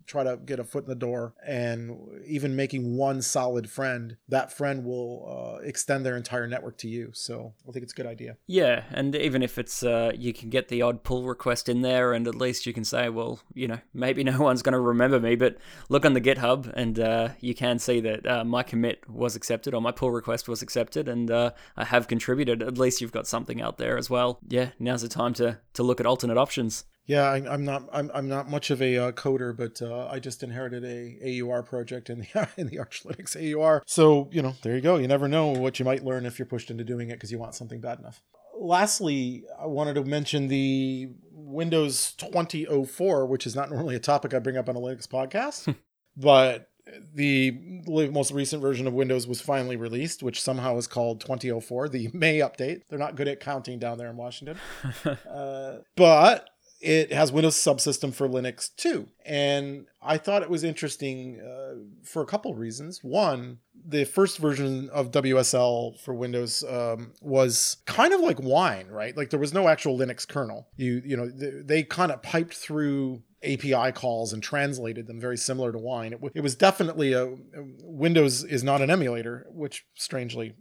try 0.07 0.25
to 0.25 0.37
get 0.37 0.59
a 0.59 0.65
foot 0.65 0.85
in 0.85 0.91
the 0.91 0.95
door, 0.95 1.35
and 1.47 1.97
even 2.27 2.57
making 2.59 2.97
one 2.97 3.23
solid 3.23 3.71
friend, 3.71 4.17
that 4.29 4.53
friend 4.53 4.85
will 4.85 5.25
uh, 5.31 5.63
extend 5.63 6.05
their 6.05 6.17
entire 6.17 6.49
network 6.49 6.77
to 6.77 6.89
you. 6.89 7.11
So 7.15 7.55
I 7.69 7.71
think 7.71 7.85
it's 7.85 7.93
a 7.93 7.97
good 7.97 8.05
idea. 8.05 8.37
Yeah, 8.49 8.83
and 8.91 9.15
even 9.15 9.45
if 9.45 9.59
it's 9.59 9.85
uh, 9.85 10.11
you 10.17 10.33
can 10.33 10.51
get 10.51 10.67
the 10.67 10.83
odd 10.83 11.05
pull 11.05 11.23
request 11.23 11.69
in 11.69 11.83
there, 11.83 12.13
and 12.13 12.27
at 12.27 12.35
least 12.35 12.67
you 12.67 12.73
can 12.73 12.85
say, 12.85 13.09
well, 13.11 13.39
you 13.55 13.69
know, 13.69 13.79
maybe 13.95 14.25
no 14.33 14.41
one's 14.41 14.63
going 14.63 14.73
to 14.73 14.81
remember 14.81 15.21
me, 15.21 15.37
but 15.37 15.57
look 15.89 16.05
on 16.05 16.15
the 16.15 16.21
GitHub, 16.21 16.71
and 16.75 16.99
uh, 16.99 17.29
you 17.41 17.55
can 17.55 17.79
see 17.79 18.01
that 18.01 18.27
uh, 18.27 18.45
my 18.45 18.65
commit 18.65 19.09
was 19.09 19.37
accepted 19.37 19.73
or 19.73 19.81
my 19.81 19.93
pull 19.93 20.11
request 20.11 20.49
was 20.49 20.61
accepted, 20.61 21.09
and 21.09 21.31
uh, 21.31 21.53
I 21.77 21.85
have 21.85 22.09
contributed. 22.09 22.61
At 22.61 22.77
least 22.77 23.01
you've 23.01 23.13
got 23.13 23.29
something 23.29 23.63
out 23.63 23.79
there 23.79 23.97
as 23.97 24.11
well. 24.11 24.41
Yeah, 24.49 24.71
now's 24.81 25.03
the 25.03 25.09
time 25.09 25.33
to 25.35 25.61
to 25.75 25.83
look 25.85 26.01
at 26.01 26.07
alternate 26.07 26.37
options. 26.37 26.85
Yeah, 27.09 27.23
I, 27.23 27.55
am 27.55 27.65
not. 27.65 27.89
I'm, 27.91 28.11
I'm 28.13 28.29
not 28.29 28.51
much 28.51 28.71
of 28.71 28.83
a 28.83 28.99
uh, 28.99 29.13
coder, 29.13 29.57
but 29.57 29.81
uh, 29.81 30.09
I 30.09 30.19
just 30.19 30.43
inherited 30.43 30.85
a 30.85 31.41
AUR 31.41 31.63
project 31.63 32.11
in 32.11 32.21
the 32.21 32.49
in 32.59 32.69
the 32.69 32.79
Arch 32.79 33.03
Linux 33.03 33.35
AUR. 33.35 33.83
So 33.87 34.29
you 34.31 34.43
know, 34.43 34.55
there 34.63 34.77
you 34.77 34.83
go. 34.83 34.99
You 34.99 35.09
never 35.09 35.27
know 35.27 35.49
what 35.49 35.79
you 35.79 35.87
might 35.87 36.05
learn 36.05 36.27
if 36.27 36.39
you're 36.39 36.47
pushed 36.47 36.71
into 36.71 36.85
doing 36.85 37.09
it 37.09 37.15
because 37.15 37.33
you 37.33 37.39
want 37.39 37.55
something 37.55 37.81
bad 37.81 37.99
enough. 37.99 38.21
Lastly, 38.61 39.45
I 39.59 39.67
wanted 39.67 39.95
to 39.95 40.05
mention 40.05 40.49
the 40.49 41.09
Windows 41.33 42.13
2004, 42.19 43.25
which 43.25 43.47
is 43.47 43.57
not 43.57 43.71
normally 43.71 43.97
a 43.97 44.01
topic 44.01 44.35
I 44.35 44.39
bring 44.39 44.59
up 44.59 44.69
on 44.69 44.77
a 44.77 44.81
Linux 44.81 45.09
podcast, 45.09 45.75
but 46.17 46.69
the 47.15 47.53
most 47.97 48.33
recent 48.33 48.61
version 48.61 48.87
of 48.87 48.93
Windows 48.93 49.27
was 49.27 49.41
finally 49.41 49.77
released, 49.77 50.23
which 50.23 50.43
somehow 50.43 50.77
is 50.77 50.87
called 50.87 51.21
2004, 51.21 51.89
the 51.89 52.11
May 52.13 52.39
update. 52.39 52.83
They're 52.89 52.99
not 52.99 53.17
good 53.17 53.29
at 53.29 53.41
counting 53.41 53.79
down 53.79 53.97
there 53.97 54.11
in 54.11 54.17
Washington. 54.17 54.59
uh, 55.31 55.79
but 55.97 56.49
it 56.81 57.13
has 57.13 57.33
Windows 57.33 57.57
subsystem 57.57 58.15
for 58.15 58.29
Linux 58.29 58.71
2. 58.77 59.09
And 59.27 59.87
I 60.01 60.17
thought 60.17 60.43
it 60.43 60.51
was 60.51 60.63
interesting 60.63 61.41
uh, 61.41 61.75
for 62.05 62.23
a 62.23 62.27
couple 62.27 62.53
of 62.53 62.59
reasons. 62.59 63.01
One, 63.03 63.59
the 63.85 64.05
first 64.05 64.39
version 64.39 64.89
of 64.91 65.11
WSL 65.11 65.99
for 66.01 66.15
Windows 66.15 66.63
um, 66.65 67.13
was 67.21 67.79
kind 67.87 68.13
of 68.13 68.21
like 68.21 68.41
wine, 68.41 68.89
right? 68.89 69.17
Like 69.17 69.31
there 69.31 69.41
was 69.41 69.53
no 69.53 69.69
actual 69.69 69.99
Linux 69.99 70.27
kernel. 70.27 70.69
You 70.77 71.03
you 71.05 71.17
know 71.17 71.29
they, 71.29 71.51
they 71.65 71.83
kind 71.83 72.13
of 72.13 72.23
piped 72.23 72.55
through 72.55 73.23
API 73.43 73.93
calls 73.93 74.33
and 74.33 74.43
translated 74.43 75.07
them 75.07 75.21
very 75.21 75.37
similar 75.37 75.73
to 75.73 75.79
wine. 75.79 76.13
It, 76.13 76.17
w- 76.17 76.33
it 76.35 76.43
was 76.43 76.55
definitely 76.55 77.13
a 77.13 77.35
Windows 77.83 78.45
is 78.45 78.63
not 78.63 78.83
an 78.83 78.91
emulator, 78.91 79.47
which 79.51 79.85
strangely 79.95 80.55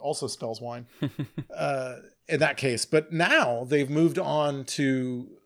also 0.00 0.26
spells 0.26 0.60
wine 0.60 0.86
uh, 1.56 1.96
in 2.28 2.40
that 2.40 2.56
case. 2.56 2.84
But 2.84 3.12
now 3.12 3.64
they've 3.64 3.90
moved 3.90 4.18
on 4.18 4.64
to 4.64 5.37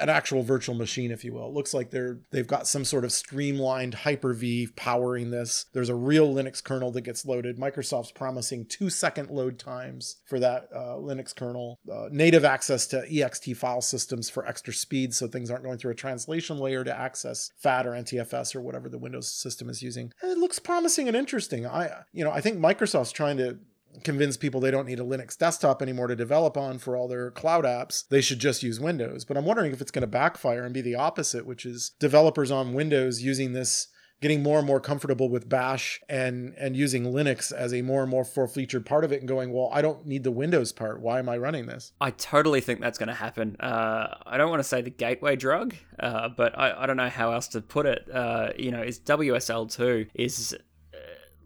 an 0.00 0.08
actual 0.08 0.42
virtual 0.42 0.74
machine, 0.74 1.10
if 1.10 1.24
you 1.24 1.32
will. 1.32 1.46
It 1.46 1.54
looks 1.54 1.74
like 1.74 1.90
they're 1.90 2.18
they've 2.30 2.46
got 2.46 2.66
some 2.66 2.84
sort 2.84 3.04
of 3.04 3.12
streamlined 3.12 3.94
Hyper-V 3.94 4.68
powering 4.76 5.30
this. 5.30 5.66
There's 5.72 5.88
a 5.88 5.94
real 5.94 6.32
Linux 6.32 6.62
kernel 6.62 6.90
that 6.92 7.02
gets 7.02 7.24
loaded. 7.24 7.58
Microsoft's 7.58 8.12
promising 8.12 8.66
two 8.66 8.90
second 8.90 9.30
load 9.30 9.58
times 9.58 10.16
for 10.26 10.40
that 10.40 10.68
uh, 10.74 10.96
Linux 10.96 11.34
kernel. 11.34 11.78
Uh, 11.90 12.08
native 12.10 12.44
access 12.44 12.86
to 12.88 13.06
ext 13.08 13.56
file 13.56 13.80
systems 13.80 14.30
for 14.30 14.46
extra 14.46 14.72
speed, 14.72 15.14
so 15.14 15.26
things 15.26 15.50
aren't 15.50 15.64
going 15.64 15.78
through 15.78 15.92
a 15.92 15.96
translation 15.96 16.58
layer 16.58 16.84
to 16.84 16.98
access 16.98 17.50
FAT 17.58 17.86
or 17.86 17.92
NTFS 17.92 18.54
or 18.54 18.60
whatever 18.60 18.88
the 18.88 18.98
Windows 18.98 19.32
system 19.32 19.68
is 19.68 19.82
using. 19.82 20.12
And 20.22 20.30
it 20.30 20.38
looks 20.38 20.58
promising 20.58 21.08
and 21.08 21.16
interesting. 21.16 21.66
I 21.66 21.90
you 22.12 22.24
know 22.24 22.30
I 22.30 22.40
think 22.40 22.58
Microsoft's 22.58 23.12
trying 23.12 23.36
to 23.38 23.58
convince 24.04 24.36
people 24.36 24.60
they 24.60 24.70
don't 24.70 24.86
need 24.86 25.00
a 25.00 25.04
Linux 25.04 25.36
desktop 25.36 25.82
anymore 25.82 26.06
to 26.06 26.16
develop 26.16 26.56
on 26.56 26.78
for 26.78 26.96
all 26.96 27.08
their 27.08 27.30
cloud 27.30 27.64
apps. 27.64 28.06
They 28.08 28.20
should 28.20 28.38
just 28.38 28.62
use 28.62 28.80
Windows. 28.80 29.24
But 29.24 29.36
I'm 29.36 29.44
wondering 29.44 29.72
if 29.72 29.80
it's 29.80 29.90
going 29.90 30.02
to 30.02 30.08
backfire 30.08 30.64
and 30.64 30.74
be 30.74 30.80
the 30.80 30.94
opposite, 30.94 31.46
which 31.46 31.64
is 31.64 31.92
developers 31.98 32.50
on 32.50 32.74
Windows 32.74 33.22
using 33.22 33.52
this 33.52 33.88
getting 34.20 34.42
more 34.42 34.58
and 34.58 34.66
more 34.66 34.80
comfortable 34.80 35.28
with 35.28 35.48
bash 35.48 36.00
and 36.08 36.54
and 36.58 36.76
using 36.76 37.04
linux 37.04 37.52
as 37.52 37.72
a 37.72 37.82
more 37.82 38.02
and 38.02 38.10
more 38.10 38.24
full 38.24 38.46
featured 38.46 38.84
part 38.84 39.04
of 39.04 39.12
it 39.12 39.20
and 39.20 39.28
going 39.28 39.52
well 39.52 39.70
i 39.72 39.80
don't 39.80 40.06
need 40.06 40.24
the 40.24 40.30
windows 40.30 40.72
part 40.72 41.00
why 41.00 41.18
am 41.18 41.28
i 41.28 41.36
running 41.36 41.66
this 41.66 41.92
i 42.00 42.10
totally 42.10 42.60
think 42.60 42.80
that's 42.80 42.98
going 42.98 43.08
to 43.08 43.14
happen 43.14 43.56
uh, 43.60 44.14
i 44.26 44.36
don't 44.36 44.50
want 44.50 44.60
to 44.60 44.68
say 44.68 44.82
the 44.82 44.90
gateway 44.90 45.36
drug 45.36 45.74
uh, 45.98 46.28
but 46.28 46.58
I, 46.58 46.82
I 46.82 46.86
don't 46.86 46.96
know 46.96 47.08
how 47.08 47.32
else 47.32 47.48
to 47.48 47.60
put 47.60 47.86
it 47.86 48.08
uh, 48.12 48.50
you 48.58 48.70
know 48.70 48.82
is 48.82 49.00
wsl2 49.00 50.08
is 50.14 50.56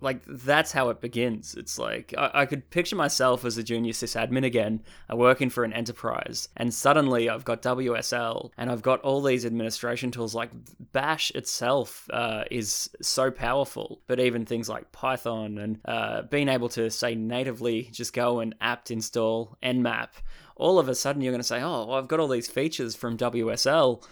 like 0.04 0.22
that's 0.26 0.70
how 0.70 0.90
it 0.90 1.00
begins. 1.00 1.54
It's 1.54 1.78
like 1.78 2.14
I, 2.16 2.30
I, 2.34 2.46
could 2.46 2.70
picture 2.70 2.94
myself 2.94 3.44
as 3.44 3.56
a 3.56 3.62
junior 3.62 3.92
sysadmin 3.92 4.44
again, 4.44 4.82
uh, 5.10 5.16
working 5.16 5.50
for 5.50 5.64
an 5.64 5.72
enterprise, 5.72 6.48
and 6.56 6.72
suddenly 6.72 7.28
I've 7.28 7.44
got 7.44 7.62
WSL 7.62 8.50
and 8.58 8.70
I've 8.70 8.82
got 8.82 9.00
all 9.00 9.22
these 9.22 9.46
administration 9.46 10.10
tools. 10.10 10.34
Like 10.34 10.50
Bash 10.92 11.30
itself 11.32 12.06
uh, 12.12 12.44
is 12.50 12.90
so 13.00 13.30
powerful, 13.30 14.02
but 14.06 14.20
even 14.20 14.44
things 14.44 14.68
like 14.68 14.92
Python 14.92 15.58
and 15.58 15.80
uh, 15.86 16.22
being 16.22 16.48
able 16.48 16.68
to 16.70 16.90
say 16.90 17.14
natively 17.14 17.88
just 17.90 18.12
go 18.12 18.40
and 18.40 18.54
apt 18.60 18.90
install 18.90 19.56
Nmap, 19.62 20.10
all 20.56 20.78
of 20.78 20.88
a 20.88 20.94
sudden 20.94 21.22
you're 21.22 21.32
going 21.32 21.40
to 21.40 21.46
say, 21.46 21.62
oh, 21.62 21.86
well, 21.86 21.94
I've 21.94 22.08
got 22.08 22.20
all 22.20 22.28
these 22.28 22.48
features 22.48 22.94
from 22.94 23.16
WSL 23.16 24.04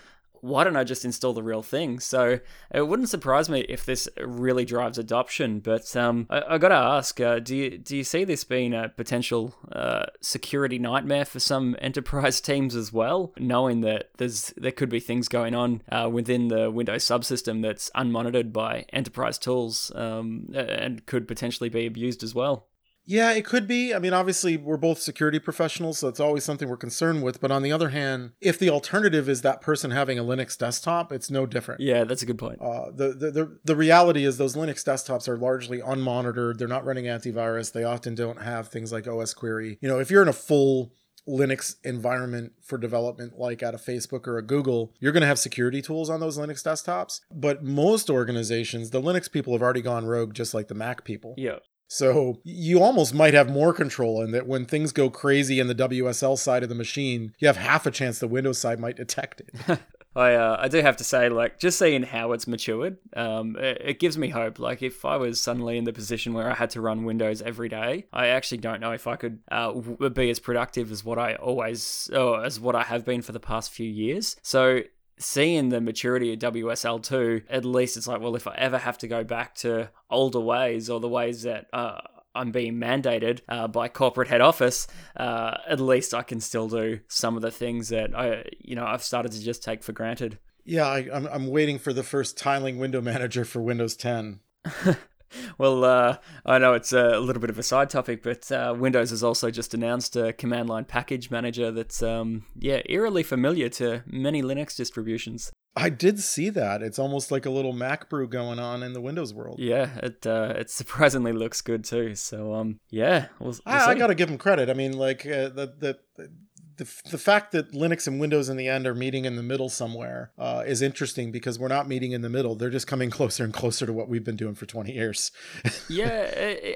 why 0.42 0.64
don't 0.64 0.76
I 0.76 0.83
just 0.83 1.05
install 1.05 1.33
the 1.33 1.42
real 1.42 1.62
thing? 1.62 2.00
So 2.00 2.40
it 2.74 2.87
wouldn't 2.87 3.09
surprise 3.09 3.48
me 3.48 3.61
if 3.61 3.87
this 3.87 4.09
really 4.20 4.64
drives 4.64 4.98
adoption. 4.98 5.61
But 5.61 5.96
um, 5.96 6.26
I, 6.28 6.42
I 6.50 6.59
got 6.59 6.68
to 6.68 6.74
ask, 6.74 7.20
uh, 7.20 7.38
do 7.38 7.57
you 7.57 7.78
do 7.78 7.96
you 7.96 8.05
see 8.05 8.24
this 8.24 8.42
being 8.42 8.74
a 8.74 8.88
potential 8.88 9.55
uh, 9.70 10.07
security 10.20 10.78
nightmare 10.78 11.24
for 11.24 11.38
some 11.38 11.76
enterprise 11.81 12.40
teams 12.40 12.74
as 12.74 12.92
well, 12.92 13.33
knowing 13.38 13.83
that 13.83 14.11
there's 14.18 14.52
there 14.57 14.72
could 14.72 14.90
be 14.90 15.00
things 15.00 15.28
going 15.28 15.55
on 15.55 15.81
uh, 15.90 16.11
within 16.12 16.48
the 16.48 16.70
Windows 16.70 17.05
subsystem 17.05 17.62
that's 17.62 17.88
unmonitored 17.90 18.52
by 18.52 18.85
enterprise 18.92 19.38
tools 19.38 19.92
um, 19.94 20.48
and 20.55 21.07
could 21.07 21.28
potentially 21.28 21.68
be 21.68 21.87
abused 21.87 22.24
as 22.24 22.35
well? 22.35 22.66
Yeah, 23.04 23.32
it 23.32 23.44
could 23.44 23.66
be. 23.66 23.94
I 23.94 23.98
mean, 23.98 24.12
obviously, 24.12 24.56
we're 24.56 24.76
both 24.76 25.00
security 25.00 25.38
professionals, 25.38 25.98
so 25.98 26.08
it's 26.08 26.20
always 26.20 26.44
something 26.44 26.68
we're 26.68 26.76
concerned 26.76 27.22
with. 27.22 27.40
But 27.40 27.50
on 27.50 27.62
the 27.62 27.72
other 27.72 27.88
hand, 27.88 28.32
if 28.40 28.58
the 28.58 28.70
alternative 28.70 29.28
is 29.28 29.42
that 29.42 29.60
person 29.60 29.90
having 29.90 30.18
a 30.18 30.24
Linux 30.24 30.56
desktop, 30.56 31.12
it's 31.12 31.30
no 31.30 31.46
different. 31.46 31.80
Yeah, 31.80 32.04
that's 32.04 32.22
a 32.22 32.26
good 32.26 32.38
point. 32.38 32.60
Uh, 32.60 32.90
the, 32.94 33.08
the, 33.12 33.30
the, 33.30 33.58
the 33.64 33.76
reality 33.76 34.24
is 34.24 34.38
those 34.38 34.54
Linux 34.54 34.84
desktops 34.84 35.28
are 35.28 35.36
largely 35.36 35.80
unmonitored. 35.80 36.58
They're 36.58 36.68
not 36.68 36.84
running 36.84 37.06
antivirus. 37.06 37.72
They 37.72 37.84
often 37.84 38.14
don't 38.14 38.40
have 38.40 38.68
things 38.68 38.92
like 38.92 39.04
osquery. 39.04 39.78
You 39.80 39.88
know, 39.88 39.98
if 39.98 40.10
you're 40.10 40.22
in 40.22 40.28
a 40.28 40.32
full 40.32 40.94
Linux 41.28 41.76
environment 41.84 42.52
for 42.62 42.78
development, 42.78 43.38
like 43.38 43.62
at 43.62 43.74
a 43.74 43.78
Facebook 43.78 44.26
or 44.26 44.38
a 44.38 44.42
Google, 44.42 44.92
you're 44.98 45.12
going 45.12 45.20
to 45.20 45.26
have 45.26 45.38
security 45.38 45.80
tools 45.80 46.10
on 46.10 46.20
those 46.20 46.36
Linux 46.36 46.62
desktops. 46.64 47.20
But 47.30 47.62
most 47.62 48.10
organizations, 48.10 48.90
the 48.90 49.00
Linux 49.00 49.30
people 49.30 49.52
have 49.52 49.62
already 49.62 49.82
gone 49.82 50.06
rogue, 50.06 50.34
just 50.34 50.54
like 50.54 50.68
the 50.68 50.74
Mac 50.74 51.04
people. 51.04 51.34
Yeah. 51.36 51.58
So 51.92 52.40
you 52.42 52.83
almost 52.83 53.12
might 53.12 53.35
have 53.35 53.50
more 53.50 53.74
control 53.74 54.22
in 54.22 54.31
that 54.31 54.46
when 54.46 54.64
things 54.64 54.92
go 54.92 55.11
crazy 55.11 55.61
in 55.61 55.66
the 55.66 55.74
WSL 55.74 56.38
side 56.38 56.62
of 56.62 56.70
the 56.70 56.74
machine, 56.74 57.35
you 57.38 57.46
have 57.46 57.59
half 57.59 57.85
a 57.85 57.90
chance 57.90 58.18
the 58.18 58.26
Windows 58.26 58.57
side 58.57 58.81
might 58.81 58.96
detect 58.96 59.42
it. 59.42 59.78
I 60.16 60.35
uh, 60.35 60.57
I 60.59 60.68
do 60.68 60.81
have 60.81 60.96
to 60.98 61.05
say, 61.05 61.28
like, 61.28 61.59
just 61.59 61.78
seeing 61.78 62.02
how 62.02 62.33
it's 62.33 62.46
matured, 62.46 62.96
um, 63.14 63.57
it, 63.57 63.83
it, 63.83 63.98
gives 63.98 64.16
me 64.16 64.28
hope. 64.28 64.59
Like, 64.59 64.83
if 64.83 65.05
I 65.05 65.16
was 65.16 65.40
suddenly 65.40 65.78
in 65.78 65.85
the 65.85 65.92
position 65.92 66.35
where 66.35 66.50
I 66.50 66.55
had 66.55 66.70
to 66.70 66.81
run 66.81 67.05
Windows 67.05 67.40
every 67.40 67.68
day, 67.68 68.07
I 68.12 68.28
actually 68.28 68.59
don't 68.59 68.81
know 68.81 68.92
if 68.92 69.07
I 69.07 69.16
could 69.16 69.40
uh, 69.50 69.72
be 70.11 70.28
as 70.28 70.38
productive 70.38 70.92
as 70.92 71.02
what 71.05 71.18
I 71.18 71.35
always, 71.37 72.11
or 72.14 72.44
as 72.44 72.61
what 72.61 72.74
I 72.74 72.83
have 72.83 73.05
been 73.07 73.22
for 73.22 73.33
the 73.33 73.40
past 73.40 73.70
few 73.70 73.88
years. 73.88 74.37
So 74.42 74.83
seeing 75.22 75.68
the 75.68 75.80
maturity 75.80 76.32
of 76.32 76.38
WSL2, 76.40 77.44
at 77.48 77.64
least 77.64 77.96
it's 77.96 78.06
like, 78.06 78.20
well, 78.20 78.37
if 78.37 78.46
I 78.46 78.54
ever 78.56 78.78
have 78.78 78.98
to 78.98 79.08
go 79.08 79.24
back 79.24 79.54
to 79.56 79.90
older 80.11 80.40
ways 80.40 80.90
or 80.90 81.00
the 81.00 81.08
ways 81.08 81.42
that 81.42 81.66
uh, 81.72 82.00
I'm 82.35 82.50
being 82.50 82.74
mandated 82.74 83.40
uh, 83.48 83.68
by 83.68 83.88
corporate 83.88 84.28
head 84.28 84.40
office, 84.40 84.87
uh, 85.16 85.58
at 85.68 85.80
least 85.80 86.14
I 86.14 86.22
can 86.22 86.40
still 86.40 86.68
do 86.68 87.00
some 87.08 87.37
of 87.37 87.42
the 87.42 87.50
things 87.50 87.88
that 87.88 88.14
I, 88.14 88.44
you 88.61 88.74
know, 88.74 88.85
I've 88.85 89.02
started 89.02 89.32
to 89.32 89.42
just 89.42 89.62
take 89.62 89.82
for 89.82 89.92
granted. 89.92 90.38
Yeah, 90.64 90.87
I, 90.87 91.00
am 91.00 91.12
I'm, 91.12 91.26
I'm 91.26 91.46
waiting 91.48 91.78
for 91.78 91.92
the 91.92 92.02
first 92.02 92.38
tiling 92.38 92.78
window 92.78 93.00
manager 93.00 93.44
for 93.44 93.61
Windows 93.61 93.96
10. 93.96 94.40
well, 95.59 95.85
uh, 95.85 96.16
I 96.45 96.59
know 96.59 96.75
it's 96.75 96.92
a 96.92 97.18
little 97.18 97.40
bit 97.40 97.51
of 97.51 97.59
a 97.59 97.62
side 97.62 97.90
topic, 97.90 98.23
but 98.23 98.51
uh, 98.51 98.75
Windows 98.77 99.11
has 99.11 99.23
also 99.23 99.51
just 99.51 99.75
announced 99.75 100.16
a 100.16 100.33
command 100.33 100.68
line 100.68 100.85
package 100.85 101.31
manager 101.31 101.71
that's, 101.71 102.03
um, 102.03 102.45
yeah, 102.59 102.81
eerily 102.87 103.23
familiar 103.23 103.68
to 103.71 104.03
many 104.07 104.42
Linux 104.42 104.77
distributions. 104.77 105.53
I 105.75 105.88
did 105.88 106.21
see 106.21 106.51
that. 106.51 106.83
It's 106.83 106.99
almost 106.99 107.31
like 107.31 107.47
a 107.47 107.51
little 107.51 107.73
Mac 107.73 108.11
brew 108.11 108.29
going 108.29 108.59
on 108.59 108.83
in 108.83 108.92
the 108.92 109.01
Windows 109.01 109.33
world. 109.33 109.59
Yeah, 109.59 109.88
it 110.03 110.27
uh, 110.27 110.53
it 110.57 110.68
surprisingly 110.71 111.33
looks 111.33 111.62
good 111.62 111.85
too. 111.85 112.14
So 112.14 112.53
um, 112.55 112.79
yeah, 112.90 113.29
we'll, 113.38 113.53
we'll 113.53 113.61
I, 113.64 113.87
I 113.87 113.95
got 113.95 114.09
to 114.09 114.14
give 114.14 114.29
him 114.29 114.37
credit. 114.37 114.68
I 114.68 114.75
mean, 114.75 114.92
like 114.99 115.25
uh, 115.25 115.49
the, 115.49 115.73
the 115.79 116.29
the, 116.76 116.88
the 117.11 117.18
fact 117.18 117.52
that 117.52 117.72
Linux 117.72 118.06
and 118.06 118.20
Windows 118.20 118.48
in 118.48 118.56
the 118.56 118.68
end 118.68 118.87
are 118.87 118.94
meeting 118.94 119.24
in 119.24 119.37
the 119.37 119.42
middle 119.42 119.68
somewhere 119.68 120.32
uh, 120.38 120.62
is 120.66 120.82
interesting 120.82 121.30
because 121.30 121.58
we're 121.58 121.68
not 121.68 121.88
meeting 121.88 122.12
in 122.12 122.22
the 122.22 122.28
middle. 122.28 122.54
They're 122.54 122.70
just 122.70 122.87
coming 122.87 123.11
closer 123.18 123.44
and 123.44 123.52
closer 123.52 123.87
to 123.87 123.92
what 123.92 124.08
we've 124.08 124.24
been 124.24 124.37
doing 124.37 124.54
for 124.54 124.66
20 124.66 124.92
years. 124.92 125.30
yeah, 125.88 126.22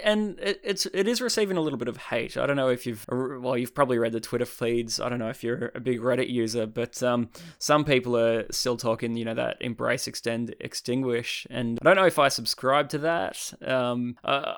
and 0.05 0.37
it's 0.41 0.87
it 0.87 1.09
is 1.09 1.21
receiving 1.21 1.57
a 1.57 1.61
little 1.61 1.79
bit 1.79 1.89
of 1.89 1.97
hate. 1.97 2.37
I 2.37 2.47
don't 2.47 2.57
know 2.57 2.69
if 2.69 2.87
you've 2.87 3.07
well, 3.09 3.57
you've 3.57 3.75
probably 3.75 3.99
read 3.99 4.13
the 4.13 4.21
Twitter 4.21 4.45
feeds. 4.45 5.01
I 5.01 5.09
don't 5.09 5.19
know 5.19 5.31
if 5.31 5.43
you're 5.43 5.73
a 5.75 5.81
big 5.81 6.01
Reddit 6.01 6.29
user, 6.29 6.67
but 6.67 7.03
um, 7.03 7.31
some 7.59 7.85
people 7.85 8.17
are 8.17 8.51
still 8.51 8.77
talking, 8.77 9.17
you 9.17 9.25
know, 9.25 9.35
that 9.35 9.57
embrace, 9.61 10.07
extend, 10.07 10.55
extinguish, 10.61 11.47
and 11.51 11.79
I 11.81 11.85
don't 11.85 11.97
know 11.97 12.07
if 12.07 12.19
I 12.19 12.29
subscribe 12.29 12.89
to 12.91 12.99
that. 12.99 13.53
Um, 13.65 14.17
uh, 14.25 14.55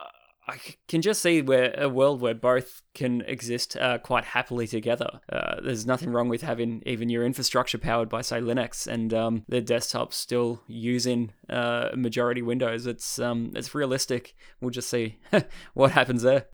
I 0.49 0.57
can 0.87 1.03
just 1.03 1.21
see 1.21 1.43
where 1.43 1.75
a 1.79 1.91
world 1.91 2.23
where 2.23 2.35
both 2.35 2.81
can 2.95 3.21
exist 3.23 3.77
uh, 3.77 3.99
quite 3.99 4.25
happily 4.25 4.67
together. 4.67 5.21
Uh, 5.31 5.61
there's 5.63 5.85
nothing 5.85 6.11
wrong 6.11 6.31
with 6.31 6.41
having 6.41 6.83
even 6.87 7.11
your 7.11 7.27
infrastructure 7.27 7.77
powered 7.77 8.09
by, 8.09 8.23
say, 8.23 8.41
Linux, 8.41 8.87
and 8.87 9.13
um, 9.13 9.45
their 9.47 9.61
desktops 9.61 10.15
still 10.15 10.63
using 10.67 11.33
uh, 11.51 11.91
majority 11.95 12.41
Windows. 12.41 12.87
It's 12.87 13.19
um, 13.19 13.53
it's 13.55 13.75
realistic. 13.75 14.35
We'll 14.61 14.71
just 14.71 14.89
see 14.89 15.19
what 15.75 15.93
happens 15.93 16.23
there. 16.23 16.47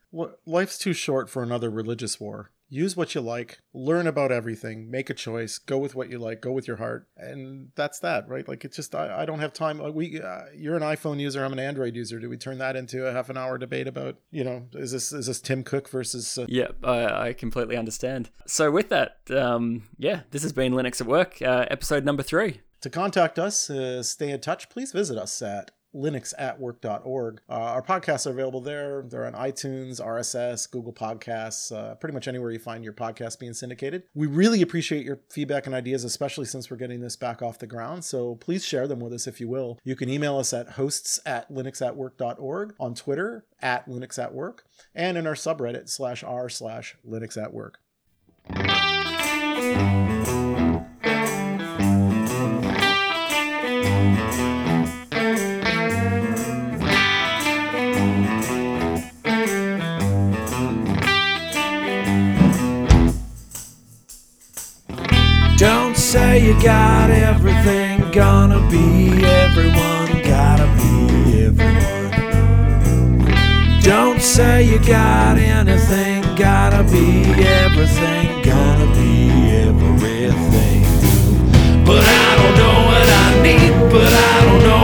Life's 0.45 0.79
too 0.79 0.93
short 0.93 1.31
for 1.31 1.43
another 1.43 1.71
religious 1.71 2.19
war 2.19 2.51
use 2.69 2.97
what 2.97 3.15
you 3.15 3.21
like, 3.21 3.59
learn 3.73 4.07
about 4.07 4.33
everything, 4.33 4.91
make 4.91 5.11
a 5.11 5.15
choice, 5.15 5.59
go 5.59 5.79
with 5.79 5.95
what 5.95 6.11
you 6.11 6.19
like, 6.19 6.41
go 6.41 6.53
with 6.53 6.67
your 6.67 6.77
heart, 6.77 7.07
and 7.17 7.71
that's 7.75 7.99
that, 8.01 8.29
right? 8.29 8.47
Like 8.47 8.65
it's 8.65 8.77
just 8.77 8.95
I, 8.95 9.23
I 9.23 9.25
don't 9.25 9.39
have 9.39 9.53
time. 9.53 9.81
We 9.95 10.21
uh, 10.21 10.45
you're 10.55 10.77
an 10.77 10.83
iPhone 10.83 11.21
user, 11.21 11.45
I'm 11.45 11.53
an 11.53 11.59
Android 11.59 11.95
user. 11.95 12.19
Do 12.19 12.29
we 12.29 12.37
turn 12.37 12.59
that 12.59 12.77
into 12.77 13.07
a 13.07 13.13
half 13.13 13.31
an 13.31 13.37
hour 13.37 13.59
debate 13.59 13.87
about 13.87 14.17
you 14.31 14.45
know 14.45 14.67
is 14.75 14.93
this 14.93 15.13
is 15.13 15.27
this 15.27 15.41
Tim 15.41 15.63
Cook 15.63 15.89
versus? 15.89 16.39
Uh... 16.39 16.47
Yeah, 16.49 16.69
I, 16.83 17.29
I 17.29 17.33
completely 17.33 17.77
understand. 17.77 18.31
So 18.47 18.71
with 18.71 18.89
that, 18.89 19.19
um, 19.31 19.89
yeah, 19.99 20.21
this 20.31 20.43
has 20.43 20.53
been 20.53 20.73
Linux 20.73 21.01
at 21.01 21.07
Work, 21.07 21.41
uh, 21.43 21.67
episode 21.71 22.05
number 22.05 22.23
three. 22.23 22.61
To 22.81 22.91
contact 22.91 23.39
us, 23.39 23.71
uh, 23.71 24.03
stay 24.03 24.31
in 24.31 24.41
touch, 24.41 24.69
please 24.69 24.93
visit 24.93 25.17
us 25.17 25.41
at 25.41 25.71
linuxatwork.org. 25.95 27.41
Uh, 27.49 27.53
our 27.53 27.83
podcasts 27.83 28.27
are 28.27 28.31
available 28.31 28.61
there. 28.61 29.03
They're 29.09 29.27
on 29.27 29.35
iTunes, 29.35 30.01
RSS, 30.01 30.71
Google 30.71 30.93
Podcasts, 30.93 31.75
uh, 31.75 31.95
pretty 31.97 32.15
much 32.15 32.29
anywhere 32.29 32.51
you 32.51 32.59
find 32.59 32.85
your 32.85 32.93
podcast 32.93 33.39
being 33.39 33.55
syndicated. 33.55 34.05
We 34.15 34.27
really 34.27 34.63
appreciate 34.63 35.05
your 35.05 35.21
feedback 35.31 35.67
and 35.67 35.75
ideas, 35.75 36.05
especially 36.05 36.47
since 36.47 36.71
we're 36.71 36.77
getting 36.77 37.01
this 37.01 37.17
back 37.17 37.43
off 37.43 37.59
the 37.59 37.67
ground. 37.67 38.05
So 38.05 38.35
please 38.37 38.65
share 38.65 38.87
them 38.87 39.01
with 39.01 39.13
us 39.13 39.27
if 39.27 39.41
you 39.41 39.49
will. 39.49 39.79
You 39.85 39.97
can 39.97 40.09
email 40.09 40.39
us 40.39 40.53
at 40.53 40.71
hosts 40.71 41.21
at 41.25 41.53
linuxatwork.org, 41.53 42.75
on 42.79 42.95
Twitter 42.95 43.45
at 43.61 43.89
linuxatwork, 43.89 44.59
and 44.95 45.17
in 45.17 45.27
our 45.27 45.35
subreddit 45.35 45.89
slash 45.89 46.23
r 46.23 46.49
slash 46.49 46.97
linuxatwork. 47.07 47.75
got 66.63 67.11
everything, 67.11 68.11
gonna 68.11 68.61
be 68.71 69.25
everyone, 69.25 70.23
gotta 70.23 70.67
be 70.79 71.45
everyone. 71.47 71.85
Don't 73.83 74.21
say 74.21 74.65
you 74.65 74.79
got 74.79 75.37
anything, 75.39 76.23
gotta 76.37 76.83
be 76.85 77.23
everything, 77.63 78.43
gonna 78.43 78.87
be 78.95 79.31
everything. 79.67 80.85
But 81.85 82.03
I 82.03 82.37
don't 82.39 82.57
know 82.61 82.77
what 82.89 83.09
I 83.25 83.43
need, 83.43 83.73
but 83.93 84.13
I 84.13 84.45
don't 84.45 84.63
know. 84.63 84.84